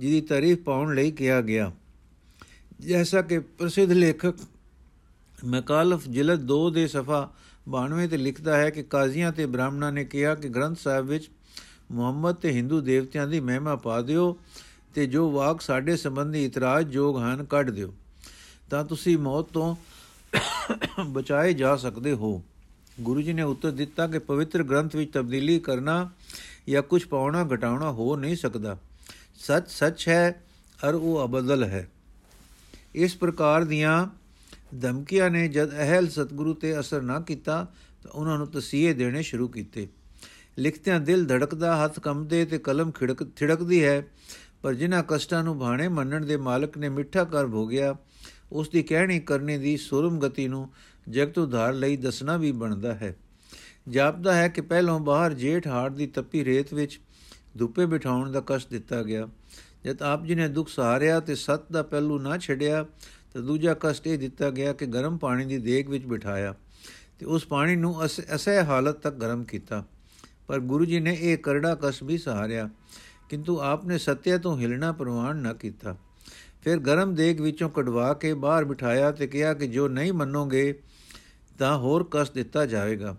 ਜੀ 0.00 0.08
ਦੀ 0.08 0.20
ਤਾਰੀਫ 0.20 0.58
ਪਾਉਣ 0.58 0.94
ਲਈ 0.94 1.10
ਕਿਹਾ 1.10 1.40
ਗਿਆ। 1.40 1.72
ਜੈਸਾ 2.80 3.22
ਕਿ 3.22 3.38
ਪ੍ਰਸਿੱਧ 3.38 3.92
ਲੇਖਕ 3.92 4.34
ਮਕਾਲਫ 5.44 6.08
ਜਿਲਦ 6.08 6.44
2 6.44 6.70
ਦੇ 6.72 6.86
ਸਫਾ 6.86 7.32
92 8.04 8.06
ਤੇ 8.06 8.16
ਲਿਖਦਾ 8.16 8.56
ਹੈ 8.56 8.70
ਕਿ 8.70 8.82
ਕਾਜ਼ੀਆਂ 8.82 9.32
ਤੇ 9.32 9.46
ਬ੍ਰਾਹਮਣਾਂ 9.46 9.92
ਨੇ 9.92 10.04
ਕਿਹਾ 10.04 10.34
ਕਿ 10.34 10.48
ਗ੍ਰੰਥ 10.48 10.78
ਸਾਹਿਬ 10.78 11.06
ਵਿੱਚ 11.06 11.30
ਮੁਹੰਮਦ 11.90 12.34
ਤੇ 12.34 12.52
ਹਿੰਦੂ 12.52 12.80
ਦੇਵਤਿਆਂ 12.80 13.28
ਦੀ 13.28 13.40
ਮਹਿਮਾ 13.40 13.76
ਪਾ 13.76 14.00
ਦਿਓ 14.00 14.38
ਤੇ 14.94 15.06
ਜੋ 15.06 15.30
ਵਾਕ 15.30 15.60
ਸਾਡੇ 15.60 15.96
ਸੰਬੰਧੀ 15.96 16.44
ਇਤਰਾਜ਼ 16.44 16.96
ਯੋਗ 16.96 17.18
ਹਨ, 17.18 17.44
ਕੱਢ 17.44 17.70
ਦਿਓ। 17.70 17.94
ਤਾਂ 18.70 18.84
ਤੁਸੀਂ 18.84 19.18
ਮੌਤ 19.18 19.52
ਤੋਂ 19.52 19.76
ਬਚਾਏ 21.06 21.52
ਜਾ 21.52 21.76
ਸਕਦੇ 21.76 22.12
ਹੋ। 22.12 22.42
ਗੁਰੂ 23.00 23.22
ਜੀ 23.22 23.32
ਨੇ 23.32 23.42
ਉੱਤਰ 23.42 23.70
ਦਿੱਤਾ 23.70 24.06
ਕਿ 24.06 24.18
ਪਵਿੱਤਰ 24.18 24.62
ਗ੍ਰੰਥ 24.62 24.96
ਵਿੱਚ 24.96 25.12
ਤਬਦੀਲੀ 25.12 25.58
ਕਰਨਾ 25.58 26.10
ਜਾਂ 26.68 26.82
ਕੁਝ 26.82 27.04
ਪਾਉਣਾ, 27.04 27.48
ਘਟਾਉਣਾ 27.54 27.92
ਹੋ 27.92 28.16
ਨਹੀਂ 28.16 28.36
ਸਕਦਾ। 28.36 28.78
ਸੱਚ 29.38 29.70
ਸੱਚ 29.70 30.08
ਹੈ 30.08 30.44
ਅਰ 30.88 30.94
ਉਹ 30.94 31.24
ਅਬਦਲ 31.24 31.64
ਹੈ। 31.64 31.90
ਇਸ 32.94 33.16
ਪ੍ਰਕਾਰ 33.16 33.64
ਦੀਆਂ 33.64 34.06
ਧਮਕੀਆਂ 34.80 35.30
ਨੇ 35.30 35.48
ਜਦ 35.48 35.70
ਅਹਲ 35.70 36.08
ਸਤਗੁਰੂ 36.08 36.54
ਤੇ 36.54 36.80
ਅਸਰ 36.80 37.02
ਨਾ 37.02 37.20
ਕੀਤਾ 37.20 37.66
ਤਾਂ 38.02 38.10
ਉਹਨਾਂ 38.10 38.38
ਨੂੰ 38.38 38.46
ਤਸੀਹੇ 38.46 38.92
ਦੇਣੇ 38.92 39.22
ਸ਼ੁਰੂ 39.22 39.48
ਕੀਤੇ। 39.48 39.88
ਲਿਖਤਿਆਂ 40.58 41.00
ਦਿਲ 41.00 41.24
ਧੜਕਦਾ, 41.26 41.84
ਹੱਥ 41.84 42.00
ਕੰਬਦੇ 42.00 42.44
ਤੇ 42.44 42.58
ਕਲਮ 42.58 42.90
ਖਿੜਕ, 42.90 43.24
ਥਿੜਕਦੀ 43.36 43.84
ਹੈ। 43.84 44.06
ਪਰ 44.62 44.74
ਜਿਨ੍ਹਾਂ 44.74 45.02
ਕਸ਼ਟਾਂ 45.08 45.44
ਨੂੰ 45.44 45.58
ਭਾਣੇ 45.58 45.88
ਮੰਨਣ 45.88 46.24
ਦੇ 46.26 46.36
ਮਾਲਕ 46.36 46.78
ਨੇ 46.78 46.88
ਮਿੱਠਾ 46.88 47.24
ਕਰ 47.24 47.46
ਭੋਗਿਆ, 47.46 47.96
ਉਸ 48.52 48.68
ਦੀ 48.68 48.82
ਕਹਿਣੀ 48.82 49.20
ਕਰਨੇ 49.20 49.58
ਦੀ 49.58 49.76
ਸੁਰਮ 49.76 50.18
ਗਤੀ 50.18 50.48
ਨੂੰ 50.48 50.68
ਜਗਤ 51.08 51.38
ਉਧਾਰ 51.38 51.74
ਲਈ 51.74 51.96
ਦੱਸਣਾ 51.96 52.36
ਵੀ 52.36 52.52
ਬਣਦਾ 52.52 52.94
ਹੈ। 52.94 53.14
ਜਾਪਦਾ 53.88 54.34
ਹੈ 54.34 54.48
ਕਿ 54.48 54.60
ਪਹਿਲੋਂ 54.60 55.00
ਬਾਹਰ 55.00 55.34
ਜੇਠ 55.34 55.66
ਹਾੜ 55.66 55.90
ਦੀ 55.90 56.06
ਤੱਪੀ 56.06 56.44
ਰੇਤ 56.44 56.74
ਵਿੱਚ 56.74 57.00
ਧੁੱਪੇ 57.58 57.86
ਬਿਠਾਉਣ 57.86 58.32
ਦਾ 58.32 58.42
ਕਸ਼ਟ 58.46 58.70
ਦਿੱਤਾ 58.70 59.02
ਗਿਆ। 59.02 59.28
ਜਦ 59.84 60.02
ਆਪ 60.02 60.24
ਜੀ 60.24 60.34
ਨੇ 60.34 60.48
ਦੁੱਖ 60.48 60.68
ਸਹਾਰਿਆ 60.68 61.20
ਤੇ 61.20 61.34
ਸਤ 61.34 61.72
ਦਾ 61.72 61.82
ਪਹਿਲੂ 61.82 62.18
ਨਾ 62.18 62.38
ਛੱਡਿਆ, 62.38 62.82
ਤਾਂ 63.32 63.42
ਦੂਜਾ 63.42 63.74
ਕਸ਼ਟ 63.80 64.06
ਇਹ 64.06 64.18
ਦਿੱਤਾ 64.18 64.50
ਗਿਆ 64.50 64.72
ਕਿ 64.72 64.86
ਗਰਮ 64.86 65.18
ਪਾਣੀ 65.18 65.44
ਦੀ 65.44 65.58
ਦੇਗ 65.58 65.88
ਵਿੱਚ 65.88 66.06
ਬਿਠਾਇਆ 66.06 66.54
ਤੇ 67.18 67.26
ਉਸ 67.26 67.46
ਪਾਣੀ 67.46 67.76
ਨੂੰ 67.76 68.04
ਅਸਹਿ 68.34 68.64
ਹਾਲਤ 68.64 68.98
ਤੱਕ 68.98 69.14
ਗਰਮ 69.14 69.44
ਕੀਤਾ। 69.44 69.84
ਪਰ 70.48 70.60
ਗੁਰੂ 70.60 70.84
ਜੀ 70.84 71.00
ਨੇ 71.00 71.18
ਇਹ 71.20 71.38
ਕਰੜਾ 71.38 71.78
ਕਸ਼ਟ 71.82 72.04
ਵੀ 72.04 72.18
ਸਹਾਰਿਆ। 72.18 72.70
ਕਿੰਤੂ 73.28 73.60
ਆਪ 73.60 73.86
ਨੇ 73.86 73.98
ਸਤਿਆ 73.98 74.38
ਤੋਂ 74.38 74.60
ਹਿਲਣਾ 74.60 74.92
ਪ੍ਰਵਾਨ 74.92 75.36
ਨਾ 75.36 75.52
ਕੀਤਾ। 75.52 75.96
ਫਿਰ 76.64 76.78
ਗਰਮ 76.78 77.14
ਦੇਗ 77.14 77.40
ਵਿੱਚੋਂ 77.40 77.70
ਕਢਵਾ 77.70 78.14
ਕੇ 78.14 78.34
ਬਾਹਰ 78.34 78.64
ਬਿਠਾਇਆ 78.64 79.12
ਤੇ 79.12 79.26
ਕਿਹਾ 79.26 79.54
ਕਿ 79.54 79.66
ਜੋ 79.66 79.88
ਨਹੀਂ 79.88 80.12
ਮੰਨੋਗੇ 80.12 80.82
ਤਾਂ 81.58 81.78
ਹੋਰ 81.78 82.08
ਕਸ਼ਟ 82.10 82.34
ਦਿੱਤਾ 82.34 82.66
ਜਾਵੇਗਾ। 82.66 83.16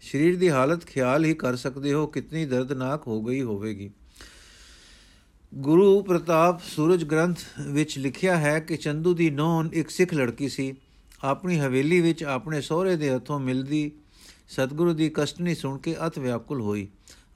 ਸਰੀਰ 0.00 0.38
ਦੀ 0.38 0.50
ਹਾਲਤ 0.50 0.86
ਖਿਆਲ 0.86 1.24
ਹੀ 1.24 1.34
ਕਰ 1.34 1.56
ਸਕਦੇ 1.56 1.92
ਹੋ 1.92 2.06
ਕਿੰਨੀ 2.06 2.46
ਦਰਦਨਾਕ 2.46 3.06
ਹੋ 3.06 3.22
ਗਈ 3.22 3.42
ਹੋਵੇਗੀ। 3.42 3.90
ਗੁਰੂ 5.54 6.02
ਪ੍ਰਤਾਪ 6.02 6.60
ਸੂਰਜ 6.62 7.04
ਗ੍ਰੰਥ 7.04 7.38
ਵਿੱਚ 7.60 7.98
ਲਿਖਿਆ 7.98 8.36
ਹੈ 8.36 8.60
ਕਿ 8.60 8.76
ਚੰਦੂ 8.76 9.14
ਦੀ 9.14 9.30
ਨੌਨ 9.30 9.70
ਇੱਕ 9.72 9.90
ਸਿੱਖ 9.90 10.14
ਲੜਕੀ 10.14 10.48
ਸੀ। 10.48 10.74
ਆਪਣੀ 11.24 11.58
ਹਵੇਲੀ 11.58 12.00
ਵਿੱਚ 12.00 12.24
ਆਪਣੇ 12.24 12.60
ਸਹੁਰੇ 12.60 12.96
ਦੇ 12.96 13.10
ਹੱਥੋਂ 13.10 13.40
ਮਿਲਦੀ 13.40 13.92
ਸਤਿਗੁਰੂ 14.48 14.92
ਦੀ 14.92 15.10
ਕਸ਼ਟਨੀ 15.14 15.54
ਸੁਣ 15.54 15.78
ਕੇ 15.78 15.96
ਅਤ 16.06 16.18
ਵਿਆਕੁਲ 16.18 16.60
ਹੋਈ। 16.60 16.88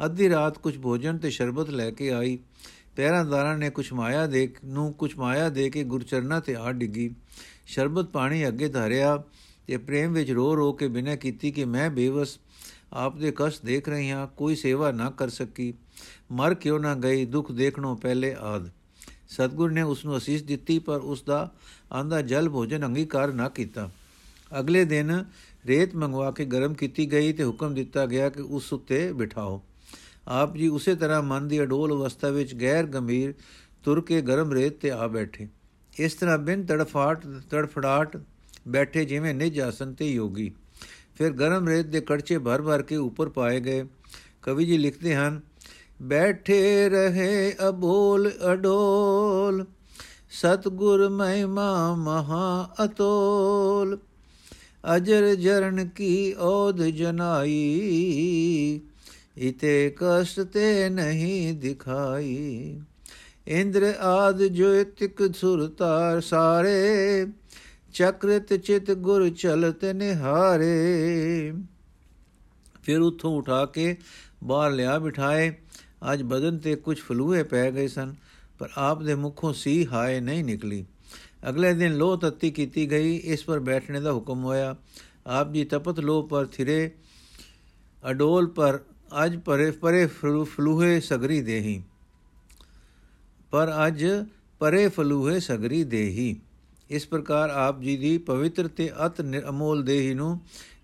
ਅੱਧੀ 0.04 0.28
ਰਾਤ 0.28 0.58
ਕੁਝ 0.58 0.78
ਭੋਜਨ 0.78 1.18
ਤੇ 1.18 1.30
ਸ਼ਰਬਤ 1.30 1.70
ਲੈ 1.70 1.90
ਕੇ 1.90 2.12
ਆਈ। 2.12 2.38
ਪਹਿਰਾਂਦਾਰਾਂ 2.96 3.58
ਨੇ 3.58 3.70
ਕੁਝ 3.70 3.92
ਮਾਇਆ 3.92 4.26
ਦੇ 4.26 4.54
ਨੂੰ 4.64 4.92
ਕੁਝ 4.92 5.16
ਮਾਇਆ 5.16 5.48
ਦੇ 5.48 5.70
ਕੇ 5.70 5.84
ਗੁਰਚਰਨਾ 5.84 6.40
ਤੇ 6.40 6.56
ਆ 6.56 6.72
ਡਿੱਗੀ। 6.72 7.14
ਸ਼ਰਬਤ 7.66 8.04
ਪਾਣੀ 8.04 8.48
ਅੱਗੇ 8.48 8.68
ਧਾਰਿਆ 8.68 9.22
ਤੇ 9.66 9.76
ਪ੍ਰੇਮ 9.76 10.12
ਵਿੱਚ 10.12 10.30
ਰੋ 10.30 10.56
ਰੋ 10.56 10.72
ਕੇ 10.72 10.88
ਬਿਨਾਂ 10.88 11.16
ਕੀਤੀ 11.16 11.50
ਕਿ 11.50 11.64
ਮੈਂ 11.64 11.90
ਬੇਵਸ, 11.90 12.38
ਆਪ 12.92 13.16
ਦੇ 13.16 13.32
ਕਸ਼ਟ 13.36 13.64
ਦੇਖ 13.64 13.88
ਰਹੀ 13.88 14.10
ਹਾਂ, 14.10 14.26
ਕੋਈ 14.26 14.56
ਸੇਵਾ 14.56 14.92
ਨਾ 14.92 15.10
ਕਰ 15.10 15.28
ਸਕੀ। 15.28 15.74
ਮਰ 16.32 16.54
ਕਿਉਂ 16.54 16.80
ਨਾ 16.80 16.94
ਗਈ, 16.94 17.24
ਦੁੱਖ 17.24 17.52
ਦੇਖਣੋਂ 17.52 17.96
ਪਹਿਲੇ 17.96 18.36
ਆਦ। 18.40 18.70
ਸਤਗੁਰ 19.28 19.70
ਨੇ 19.70 19.82
ਉਸ 19.82 20.04
ਨੂੰ 20.04 20.16
ਅਸੀਸ 20.16 20.42
ਦਿੱਤੀ, 20.42 20.78
ਪਰ 20.78 20.98
ਉਸ 20.98 21.22
ਦਾ 21.22 21.52
ਆਂਦਾ 21.92 22.22
ਜਲ 22.22 22.48
ਭੋਜਨ 22.48 22.86
ਅੰਗੀਕਾਰ 22.86 23.32
ਨਾ 23.32 23.48
ਕੀਤਾ। 23.48 23.90
ਅਗਲੇ 24.58 24.84
ਦਿਨ 24.84 25.24
ਰੇਤ 25.66 25.94
ਮੰਗਵਾ 25.94 26.30
ਕੇ 26.30 26.44
ਗਰਮ 26.44 26.74
ਕੀਤੀ 26.74 27.12
ਗਈ 27.12 27.32
ਤੇ 27.32 27.44
ਹੁਕਮ 27.44 27.74
ਦਿੱਤਾ 27.74 28.06
ਗਿਆ 28.06 28.28
ਕਿ 28.28 28.42
ਉਸ 28.42 28.72
ਉੱਤੇ 28.72 29.12
ਬਿਠਾਓ। 29.12 29.62
ਆਪ 30.28 30.56
ਜੀ 30.56 30.68
ਉਸੇ 30.68 30.94
ਤਰ੍ਹਾਂ 30.94 31.22
ਮਨ 31.22 31.48
ਦੀ 31.48 31.62
ਅਡੋਲ 31.62 31.92
ਅਵਸਥਾ 31.92 32.28
ਵਿੱਚ 32.28 32.54
ਗੈਰ 32.60 32.86
ਗੰਭੀਰ 32.86 33.34
ਤੁਰ 33.84 34.00
ਕੇ 34.00 34.20
ਗਰਮ 34.22 34.52
ਰੇਤ 34.52 34.80
ਤੇ 34.80 34.90
ਆ 34.90 35.06
ਬੈਠੇ। 35.06 35.48
ਇਸ 35.96 36.14
ਤਰ੍ਹਾਂ 36.14 36.38
ਬਿਨ 36.38 36.66
ਤੜਫਾਟ, 36.66 37.26
ਤੜਫੜਾਟ 37.50 38.16
ਬੈਠੇ 38.68 39.04
ਜਿਵੇਂ 39.04 39.34
ਨਿਜ 39.34 39.60
ਆਸਨ 39.60 39.94
ਤੇ 39.94 40.10
ਯੋਗੀ। 40.10 40.52
ਫਿਰ 41.14 41.32
ਗਰਮ 41.32 41.68
ਰੇਤ 41.68 41.86
ਦੇ 41.86 42.00
ਕੜਚੇ 42.00 42.38
ਭਰ 42.38 42.62
ਭਰ 42.62 42.82
ਕੇ 42.82 42.96
ਉੱਪਰ 42.96 43.28
ਪਾਏ 43.28 43.60
ਗਏ। 43.60 43.84
ਕਵੀ 44.42 44.64
ਜੀ 44.64 44.78
ਲਿਖਦੇ 44.78 45.14
ਹਨ, 45.14 45.40
ਬੈਠੇ 46.02 46.88
ਰਹੇ 46.88 47.54
ਅਬੋਲ 47.68 48.30
ਅਡੋਲ, 48.52 49.64
ਸਤਗੁਰ 50.30 51.08
ਮਹਿਮਾ 51.08 51.94
ਮਹਾ 51.94 52.74
ਅਤੋਲ। 52.84 53.98
ਅਜਰ 54.96 55.34
ਜਰਨ 55.34 55.88
ਕੀ 55.88 56.34
ਔਧ 56.38 56.82
ਜਨਾਈ, 56.82 58.80
ਇਤੇ 59.36 59.94
ਕਸ਼ਟ 59.96 60.40
ਤੇ 60.40 60.88
ਨਹੀਂ 60.88 61.54
ਦਿਖਾਈ। 61.54 62.80
ਇੰਦਰ 63.46 63.94
ਆਦ 64.00 64.42
ਜੋ 64.42 64.84
ਤਿਕ 64.84 65.34
ਸੁਰਤਾਰ 65.34 66.20
ਸਾਰੇ, 66.20 67.26
ਚਕ੍ਰਿਤ 67.92 68.54
ਚਿਤ 68.54 68.90
ਗੁਰ 68.90 69.28
ਚਲਤ 69.28 69.84
ਨਿਹਾਰੇ। 69.84 71.52
ਫਿਰ 72.82 73.00
ਉਥੋਂ 73.00 73.36
ਉਠਾ 73.36 73.66
ਕੇ 73.66 73.96
ਬਾਹਰ 74.44 74.70
ਲਿਆ 74.70 74.98
ਬਿਠਾਏ। 74.98 75.54
ਅੱਜ 76.12 76.22
ਬਦਨ 76.22 76.58
ਤੇ 76.58 76.74
ਕੁਝ 76.76 76.98
ਫਲੂਏ 76.98 77.42
ਪੈ 77.42 77.70
ਗਏ 77.70 77.88
ਸਨ, 77.88 78.14
ਪਰ 78.58 78.68
ਆਪ 78.76 79.02
ਦੇ 79.02 79.14
ਮੁਖੋਂ 79.14 79.52
ਸੀ 79.52 79.86
ਹਾਏ 79.86 80.20
ਨਹੀਂ 80.20 80.44
ਨਿਕਲੀ। 80.44 80.84
ਅਗਲੇ 81.48 81.74
ਦਿਨ 81.74 81.94
ਲੋ 81.96 82.16
ਤੱਤੀ 82.16 82.50
ਕੀਤੀ 82.50 82.90
ਗਈ, 82.90 83.16
ਇਸ 83.16 83.44
ਪਰ 83.44 83.58
ਬੈਠਣੇ 83.58 84.00
ਦਾ 84.00 84.12
ਹੁਕਮ 84.12 84.44
ਹੋਇਆ। 84.44 84.76
ਆਪ 85.26 85.52
ਜੀ 85.52 85.64
ਤਪਤ 85.64 86.00
ਲੋ 86.00 86.22
ਪਰ 86.22 86.46
ਥਿਰੇ, 86.46 86.90
ਅਡੋਲ 88.10 88.46
ਪਰ 88.46 88.80
ਅੱਜ 89.24 89.36
ਪਰੇ 89.36 89.70
ਪਰੇ 89.70 90.06
ਫਲੂਹੇ 90.44 91.00
ਸਗਰੀ 91.00 91.40
ਦੇਹੀ। 91.42 91.82
ਪਰ 93.50 93.72
ਅੱਜ 93.86 94.06
ਪਰੇ 94.58 94.88
ਫਲੂਹੇ 94.88 95.40
ਸਗਰੀ 95.40 95.84
ਦੇਹੀ। 95.84 96.36
ਇਸ 96.90 97.06
ਪ੍ਰਕਾਰ 97.06 97.50
ਆਪ 97.50 97.80
ਜੀ 97.80 97.96
ਦੀ 97.96 98.18
ਪਵਿੱਤਰ 98.18 98.68
ਤੇ 98.68 98.90
ਅਤ 99.06 99.20
ਅਮੋਲ 99.48 99.82
ਦੇਹੀ 99.82 100.14
ਨੂੰ 100.14 100.40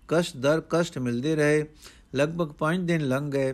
ਕਸ਼ਟ 0.07 0.37
ਦਰ 0.37 0.61
ਕਸ਼ਟ 0.69 0.97
ਮਿਲਦੇ 0.97 1.35
ਰਹੇ। 1.35 1.65
ਲਗਭਗ 2.15 2.51
5 2.59 2.85
ਦਿਨ 2.85 3.07
ਲੰਘ 3.07 3.31
ਗਏ। 3.31 3.53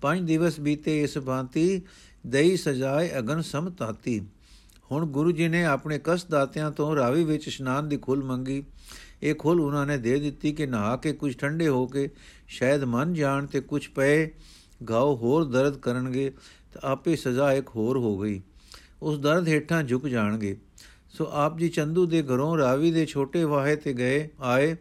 5 0.00 0.22
ਦਿਵਸ 0.22 0.60
ਬੀਤੇ 0.60 1.02
ਇਸ 1.02 1.18
ਭਾਂਤੀ 1.18 1.82
ਦਈ 2.26 2.56
ਸਜਾਏ 2.56 3.10
ਅਗਨ 3.18 3.42
ਸਮਤਾਤੀ। 3.42 4.20
ਹੁਣ 4.90 5.06
ਗੁਰੂ 5.06 5.32
ਜੀ 5.32 5.48
ਨੇ 5.48 5.64
ਆਪਣੇ 5.64 6.00
ਕਸ਼ਟ 6.04 6.30
ਦਾਤਿਆਂ 6.30 6.70
ਤੋਂ 6.70 6.96
ਰਾਵੀ 6.96 7.24
ਵਿੱਚ 7.24 7.48
ਇਸ਼ਨਾਨ 7.48 7.88
ਦੀ 7.88 7.96
ਖੁੱਲ 7.96 8.22
ਮੰਗੀ। 8.22 8.64
ਇਹ 9.22 9.34
ਖੁੱਲ 9.34 9.60
ਉਹਨਾਂ 9.60 9.86
ਨੇ 9.86 9.98
ਦੇ 9.98 10.20
ਦਿੱਤੀ 10.20 10.52
ਕਿ 10.52 10.66
ਨਹਾ 10.66 10.96
ਕੇ 10.96 11.12
ਕੁਝ 11.12 11.36
ਠੰਡੇ 11.36 11.68
ਹੋ 11.68 11.86
ਕੇ 11.86 12.10
ਸ਼ਾਇਦ 12.48 12.84
ਮਨ 12.84 13.14
ਜਾਣ 13.14 13.46
ਤੇ 13.46 13.60
ਕੁਝ 13.60 13.88
ਪਏ 13.88 14.30
ਗਾਉ 14.88 15.16
ਹੋਰ 15.16 15.44
ਦਰਦ 15.44 15.76
ਕਰਨਗੇ 15.76 16.32
ਤਾਂ 16.74 16.90
ਆਪੇ 16.90 17.16
ਸਜ਼ਾ 17.16 17.52
ਇੱਕ 17.52 17.68
ਹੋਰ 17.68 17.96
ਹੋ 17.98 18.18
ਗਈ। 18.18 18.40
ਉਸ 19.02 19.18
ਦਰਦ 19.18 19.48
ਹੇਠਾਂ 19.48 19.82
ਝੁਕ 19.82 20.08
ਜਾਣਗੇ। 20.08 20.56
ਸੋ 21.10 21.28
ਆਪ 21.30 21.58
ਜੀ 21.58 21.68
ਚੰਦੂ 21.68 22.06
ਦੇ 22.06 22.22
ਘਰੋਂ 22.22 22.58
ਰਾਵੀ 22.58 22.90
ਦੇ 22.90 23.06
ਛੋਟੇ 23.06 23.44
ਵਾਹੇ 23.44 23.76
ਤੇ 23.76 23.92
ਗਏ, 23.92 24.28
ਆਏ, 24.40 24.76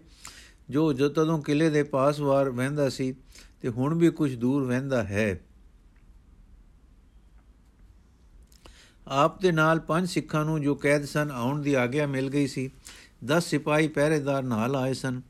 ਜੋ 0.69 0.93
ਜਦੋਂ 0.93 1.41
ਕਿਲੇ 1.41 1.69
ਦੇ 1.69 1.83
ਪਾਸ 1.83 2.19
ਵਾਰ 2.19 2.49
ਵਹਿੰਦਾ 2.49 2.89
ਸੀ 2.89 3.15
ਤੇ 3.61 3.69
ਹੁਣ 3.69 3.97
ਵੀ 3.97 4.09
ਕੁਝ 4.09 4.35
ਦੂਰ 4.35 4.63
ਵਹਿੰਦਾ 4.63 5.03
ਹੈ। 5.03 5.39
ਆਪ 9.09 9.41
ਦੇ 9.41 9.51
ਨਾਲ 9.51 9.79
ਪੰਜ 9.79 10.09
ਸਿੱਖਾਂ 10.09 10.45
ਨੂੰ 10.45 10.61
ਜੋ 10.61 10.75
ਕੈਦ 10.75 11.05
ਸਨ 11.05 11.31
ਆਉਣ 11.31 11.61
ਦੀ 11.61 11.73
ਆਗਿਆ 11.73 12.07
ਮਿਲ 12.07 12.29
ਗਈ 12.29 12.47
ਸੀ 12.47 12.69
10 13.25 13.39
ਸਿਪਾਹੀ 13.39 13.87
ਪਹਿਰੇਦਾਰ 13.87 14.43
ਨਾਲ 14.43 14.75
ਆਏ 14.75 14.93
ਸਨ। 14.93 15.21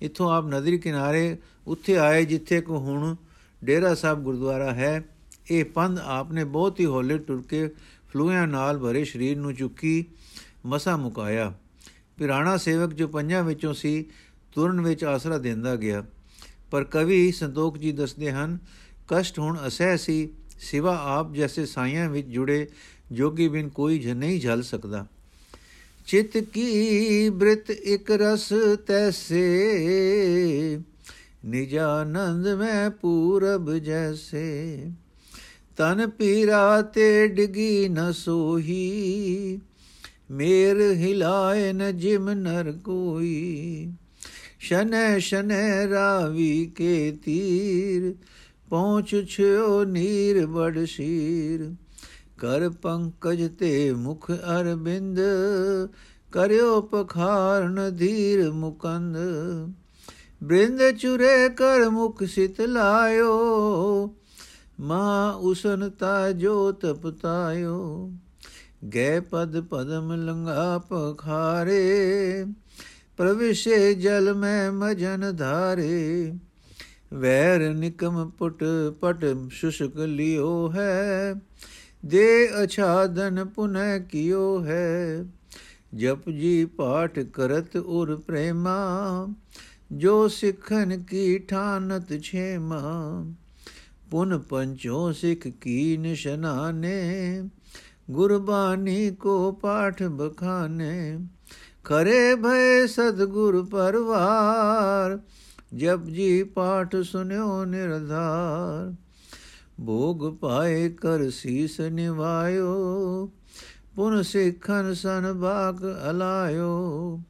ਇੱਥੋਂ 0.00 0.32
ਆਪ 0.32 0.46
ਨਦੀ 0.46 0.78
ਕਿਨਾਰੇ 0.78 1.36
ਉੱਥੇ 1.66 1.98
ਆਏ 1.98 2.24
ਜਿੱਥੇ 2.24 2.60
ਕੋ 2.60 2.78
ਹੁਣ 2.78 3.16
ਡੇਰਾ 3.64 3.94
ਸਾਹਿਬ 3.94 4.22
ਗੁਰਦੁਆਰਾ 4.22 4.74
ਹੈ। 4.74 5.04
ਇਹ 5.50 5.64
ਪੰਧ 5.64 5.98
ਆਪਨੇ 5.98 6.44
ਬਹੁਤ 6.44 6.80
ਹੀ 6.80 6.86
ਹੌਲੇ 6.86 7.18
ਟੁਰ 7.18 7.42
ਕੇ 7.48 7.68
ਫਲੂਆਂ 8.12 8.46
ਨਾਲ 8.46 8.78
ਭਰੇ 8.78 9.04
ਸਰੀਰ 9.04 9.38
ਨੂੰ 9.38 9.54
ਚੁੱਕੀ 9.54 10.04
ਮਸਾ 10.66 10.96
ਮੁਕਾਇਆ। 10.96 11.54
ਪਿਰਾਣਾ 12.16 12.56
ਸੇਵਕ 12.56 12.92
ਜੋ 12.92 13.08
ਪੰਜਾਂ 13.08 13.42
ਵਿੱਚੋਂ 13.42 13.74
ਸੀ, 13.74 14.04
ਤੁਰਨ 14.52 14.80
ਵਿੱਚ 14.80 15.04
ਆਸਰਾ 15.04 15.38
ਦਿੰਦਾ 15.38 15.76
ਗਿਆ। 15.76 16.04
ਪਰ 16.70 16.84
ਕਵੀ 16.84 17.32
ਸੰਤੋਖ 17.32 17.78
ਜੀ 17.78 17.92
ਦੱਸਦੇ 17.92 18.32
ਹਨ, 18.32 18.58
ਕਸ਼ਟ 19.08 19.38
ਹੁਣ 19.38 19.58
ਅਸਹਿ 19.66 19.98
ਸੀ, 19.98 20.28
ਸਿਵਾ 20.58 20.98
ਆਪ 20.98 21.34
ਜੈਸੇ 21.34 21.66
ਸਾਈਆਂ 21.66 22.10
ਵਿੱਚ 22.10 22.28
ਜੁੜੇ 22.28 22.68
ਜੋਗੀ 23.12 23.48
ਬਿਨ 23.48 23.68
ਕੋਈ 23.68 23.98
ਜ 23.98 24.08
ਨਹੀਂ 24.08 24.40
ਝਲ 24.40 24.62
ਸਕਦਾ। 24.62 25.06
ਚਿਤ 26.06 26.38
ਕੀ 26.38 27.28
ਬ੍ਰਿਤ 27.28 27.70
ਇਕ 27.70 28.10
ਰਸ 28.10 28.52
ਤੈਸੇ, 28.86 30.78
ਨਿਜਾਨੰਦ 31.44 32.48
ਮੈਂ 32.48 32.90
ਪੂਰਬ 32.90 33.78
ਜੈਸੇ। 33.78 34.90
ਤਨ 35.76 36.10
ਪੀਰਾ 36.10 36.82
ਤੇ 36.82 37.28
ਡਿਗੀ 37.28 37.88
ਨ 37.88 38.12
ਸੋਹੀ, 38.12 39.60
ਮੇਰ 40.30 40.80
ਹਿਲਾਏ 40.80 41.72
ਨ 41.72 41.96
ਜਿਮ 41.96 42.30
ਨਰ 42.30 42.72
ਕੋਈ। 42.72 43.92
ਸ਼ਨੈ 44.58 45.18
ਸ਼ਨੈ 45.18 45.88
ਰਾਵੀ 45.88 46.72
ਕੇ 46.76 47.16
ਤੀਰ, 47.24 48.14
ਪਹੁੰਚ 48.70 49.24
ਛਿਓ 49.28 49.84
ਨੀਰ 49.84 50.46
ਬੜ 50.46 50.84
ਸ਼ੀਰ। 50.84 51.70
ਕਰ 52.38 52.68
ਪੰਕਜ 52.70 53.50
ਤੇ 53.58 53.92
ਮੁਖ 53.92 54.30
ਅਰਬਿੰਦ, 54.30 55.20
ਕਰਿਓ 56.32 56.80
ਪਖਾਰਨ 56.80 57.96
ਧੀਰ 57.96 58.50
ਮੁਕੰਦ। 58.52 59.16
ਬ੍ਰਿੰਦ 60.42 60.82
ਚੁਰੇ 60.90 61.48
ਕਰ 61.48 61.88
ਮੁਖ 61.90 62.22
ਸਿਤ 62.24 62.60
ਲਾਇਓ, 62.60 63.34
ਮਾ 64.80 65.30
ਉਸਨ 65.40 65.90
ਤਾ 65.90 66.32
ਜੋ 66.32 66.72
ਤਪਤਾਇਓ 66.72 68.10
ਗੈ 68.94 69.20
ਪਦ 69.20 69.60
ਪਦਮ 69.60 70.12
ਲੰਗਾ 70.12 70.78
ਪਖਾਰੇ, 70.78 72.46
ਪ੍ਰਵਿਸ਼ੇ 73.16 73.94
ਜਲ 73.94 74.34
ਮੈਂ 74.34 74.72
ਮਜਨ 74.72 75.36
ਧਾਰੇ। 75.36 76.34
ਵੈਰ 77.14 77.60
ਨਿਕਮ 77.74 78.30
ਪੁਟ 78.30 78.64
ਪਟ 79.00 79.24
ਸ਼ੁਸ਼ਕ 79.50 79.96
ਲਿਓ 79.96 80.72
ਹੈ 80.72 81.34
ਦੇ 82.06 82.48
ਅਛਾਦਨ 82.64 83.44
ਪੁਨੈ 83.44 83.98
ਕਿਓ 84.00 84.64
ਹੈ 84.64 85.24
ਜਪ 85.94 86.28
ਜੀ 86.30 86.64
ਪਾਠ 86.76 87.18
ਕਰਤ 87.32 87.76
ਉਰ 87.76 88.14
ਪ੍ਰੇਮਾ 88.16 88.76
ਜੋ 89.92 90.26
ਸਿੱਖਨ 90.28 90.96
ਕੀ 91.02 91.38
ਠਾਨਤ 91.38 92.12
ਛੇਮਾ 92.22 92.80
ਪੁਨ 94.10 94.38
ਪੰਚੋ 94.40 95.10
ਸਿੱਖ 95.12 95.46
ਕੀ 95.60 95.96
ਨਿਸ਼ਨਾਨੇ 95.96 97.42
ਗੁਰਬਾਣੀ 98.10 99.10
ਕੋ 99.20 99.52
ਪਾਠ 99.52 100.02
ਬਖਾਨੇ 100.02 101.18
ਕਰੇ 101.84 102.34
ਭਏ 102.34 102.86
ਸਤਗੁਰ 102.86 103.62
ਪਰਵਾਰ 103.64 105.18
ਜਪ 105.74 106.04
ਜੀ 106.06 106.42
ਪਾਠ 106.54 106.96
ਸੁਨਿਓ 107.04 107.64
ਨਿਰਧਾਰ 107.64 108.92
ਭੋਗ 109.80 110.34
ਪਾਏ 110.34 110.88
ਕਰ 110.88 111.30
ਸੀਸ 111.30 111.80
ਨਿਵਾਇਓ, 111.80 113.30
ਪੁਨ 113.94 114.22
ਸਿੱਖਨ 114.22 114.94
ਸਨ 114.94 115.32
ਬਾਗ 115.32 115.84
ਅਲਾਇਓ। 116.10 117.20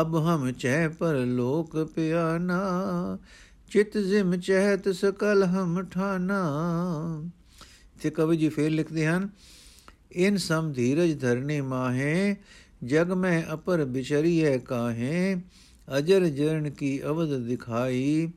ਅਬ 0.00 0.16
ਹਮ 0.16 0.52
ਚਹਿ 0.52 0.88
ਪਰ 0.88 1.14
ਲੋਕ 1.14 1.84
ਪਿਆਨਾ, 1.94 2.60
ਚਿਤ 3.70 3.98
ਜ਼ਿਮ 3.98 4.36
ਚਹਿਤ 4.36 4.88
ਸਕਲ 4.88 5.44
ਹਮ 5.44 5.82
ਠਾਨਾ। 5.82 6.42
ਤੇ 8.02 8.10
ਕਵੀ 8.10 8.36
ਜੀ 8.36 8.48
ਫੇਰ 8.48 8.70
ਲਿਖਦੇ 8.70 9.06
ਹਨ, 9.06 9.28
ਇਨ 10.12 10.36
ਸਮ 10.36 10.72
ਧੀਰਜ 10.72 11.20
ਧਰਨੇ 11.20 11.60
ਮਾਹੇ, 11.60 12.36
ਜਗ 12.84 13.12
ਮੈਂ 13.12 13.42
ਅਪਰ 13.54 13.84
ਬਿਚਰੀਏ 13.84 14.58
ਕਾਹੇ। 14.58 15.36
ਅਜਰ 15.98 16.26
ਜਰਨ 16.26 16.70
ਕੀ 16.70 17.04
ਅਵਧ 17.04 17.36
ਦਿਖਾਈ, 17.36 18.32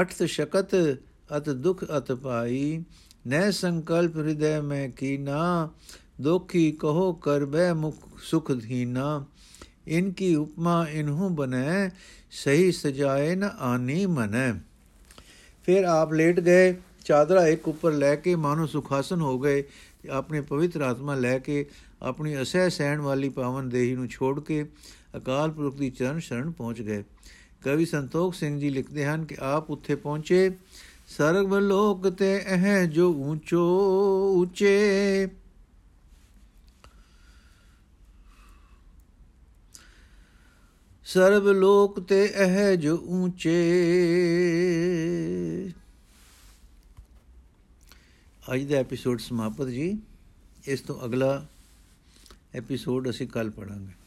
ਅਠਤ 0.00 0.22
ਸ਼ਕਤ 0.22 0.98
ਅਤ 1.36 1.50
ਦੁਖ 1.50 1.84
ਅਤ 1.96 2.12
ਪਾਈ 2.12 2.84
ਨੈ 3.26 3.50
ਸੰਕਲਪ 3.50 4.16
ਹਿਰਦੈ 4.16 4.60
ਮੈਂ 4.60 4.88
ਕੀਨਾ, 4.88 5.70
ਦੋਖੀ 6.20 6.72
ਕਹੋ 6.72 7.12
ਕਰ 7.12 7.44
ਬੈ 7.44 7.72
ਮੁਖ 7.74 7.94
ਸੁਖ 8.22 8.52
ਧੀਨਾ। 8.52 9.24
ਇਨਕੀ 9.86 10.34
ਉਪਮਾ 10.34 10.86
ਇਨਹੂ 10.90 11.28
ਬਨੈ 11.28 11.88
ਸਹੀ 12.30 12.72
ਸਜਾਏ 12.72 13.34
ਨ 13.34 13.44
ਆਨੀ 13.44 14.06
ਮਨੈ। 14.06 14.52
ਫਿਰ 15.64 15.84
ਆਪ 15.84 16.12
ਲੇਟ 16.12 16.40
ਗਏ, 16.40 16.74
ਚਾਦਰਾ 17.04 17.46
ਇੱਕ 17.46 17.68
ਉੱਪਰ 17.68 17.92
ਲੈ 17.92 18.16
ਕੇ 18.16 18.34
ਮਾਨੋ 18.34 18.66
ਸੁਖਾਸਨ 18.66 19.20
ਹੋ 19.20 19.38
ਗਏ 19.38 19.62
ਤੇ 20.02 20.08
ਆਪਣੇ 20.08 20.40
ਪਵਿੱਤਰ 20.40 20.80
ਆਤਮਾ 20.80 21.14
ਲੈ 21.14 21.38
ਕੇ 21.38 21.66
ਆਪਣੀ 22.02 22.42
ਅਸਹਿ 22.42 22.70
ਸਹਿਣ 22.70 23.00
ਵਾਲੀ 23.00 23.28
ਪਾਵਨ 23.28 23.68
ਦੇਹੀ 23.68 23.94
ਨੂੰ 23.94 24.08
ਛੋੜ 24.08 24.40
ਕੇ 24.40 24.66
ਅਕਾਲ 25.16 25.50
ਪੁਰਖ 25.50 25.76
ਦੀ 25.76 25.90
ਚਰਨ 25.90 26.18
ਸ਼ਰਨ 26.18 26.50
ਪਹੁੰਚ 26.50 26.82
ਗਏ। 26.82 27.04
ਕਵੀ 27.64 27.86
ਸੰਤੋਖ 27.86 28.34
ਸਿੰਘ 28.34 28.60
ਜੀ 28.60 28.70
ਲਿਖਦੇ 28.70 29.06
ਹਨ 29.06 29.24
ਕਿ 29.24 29.36
ਆਪ 29.40 29.70
ਉੱਥੇ 29.70 29.94
ਪਹੁੰਚੇ 29.94 30.50
ਸਰਬ 31.06 31.54
ਲੋਕ 31.54 32.08
ਤੇ 32.08 32.44
ਇਹ 32.46 32.86
ਜੋ 32.86 33.10
ਉੱਚੋ 33.12 33.62
ਉੱਚੇ। 34.36 35.28
ਸਰਬ 41.04 41.48
ਲੋਕ 41.48 42.00
ਤੇ 42.00 42.24
ਇਹ 42.24 42.76
ਜੋ 42.76 42.96
ਉੱਚੇ। 42.96 43.60
ਅੱਜ 48.54 48.62
ਦਾ 48.62 48.76
ਐਪੀਸੋਡ 48.76 49.20
ਸਮਾਪਤ 49.20 49.66
ਜੀ। 49.66 49.98
ਇਸ 50.66 50.80
ਤੋਂ 50.80 51.04
ਅਗਲਾ 51.04 51.46
ਐਪੀਸੋਡ 52.54 53.10
ਅਸੀਂ 53.10 53.28
ਕੱਲ 53.28 53.50
ਪੜਾਂਗੇ 53.50 54.05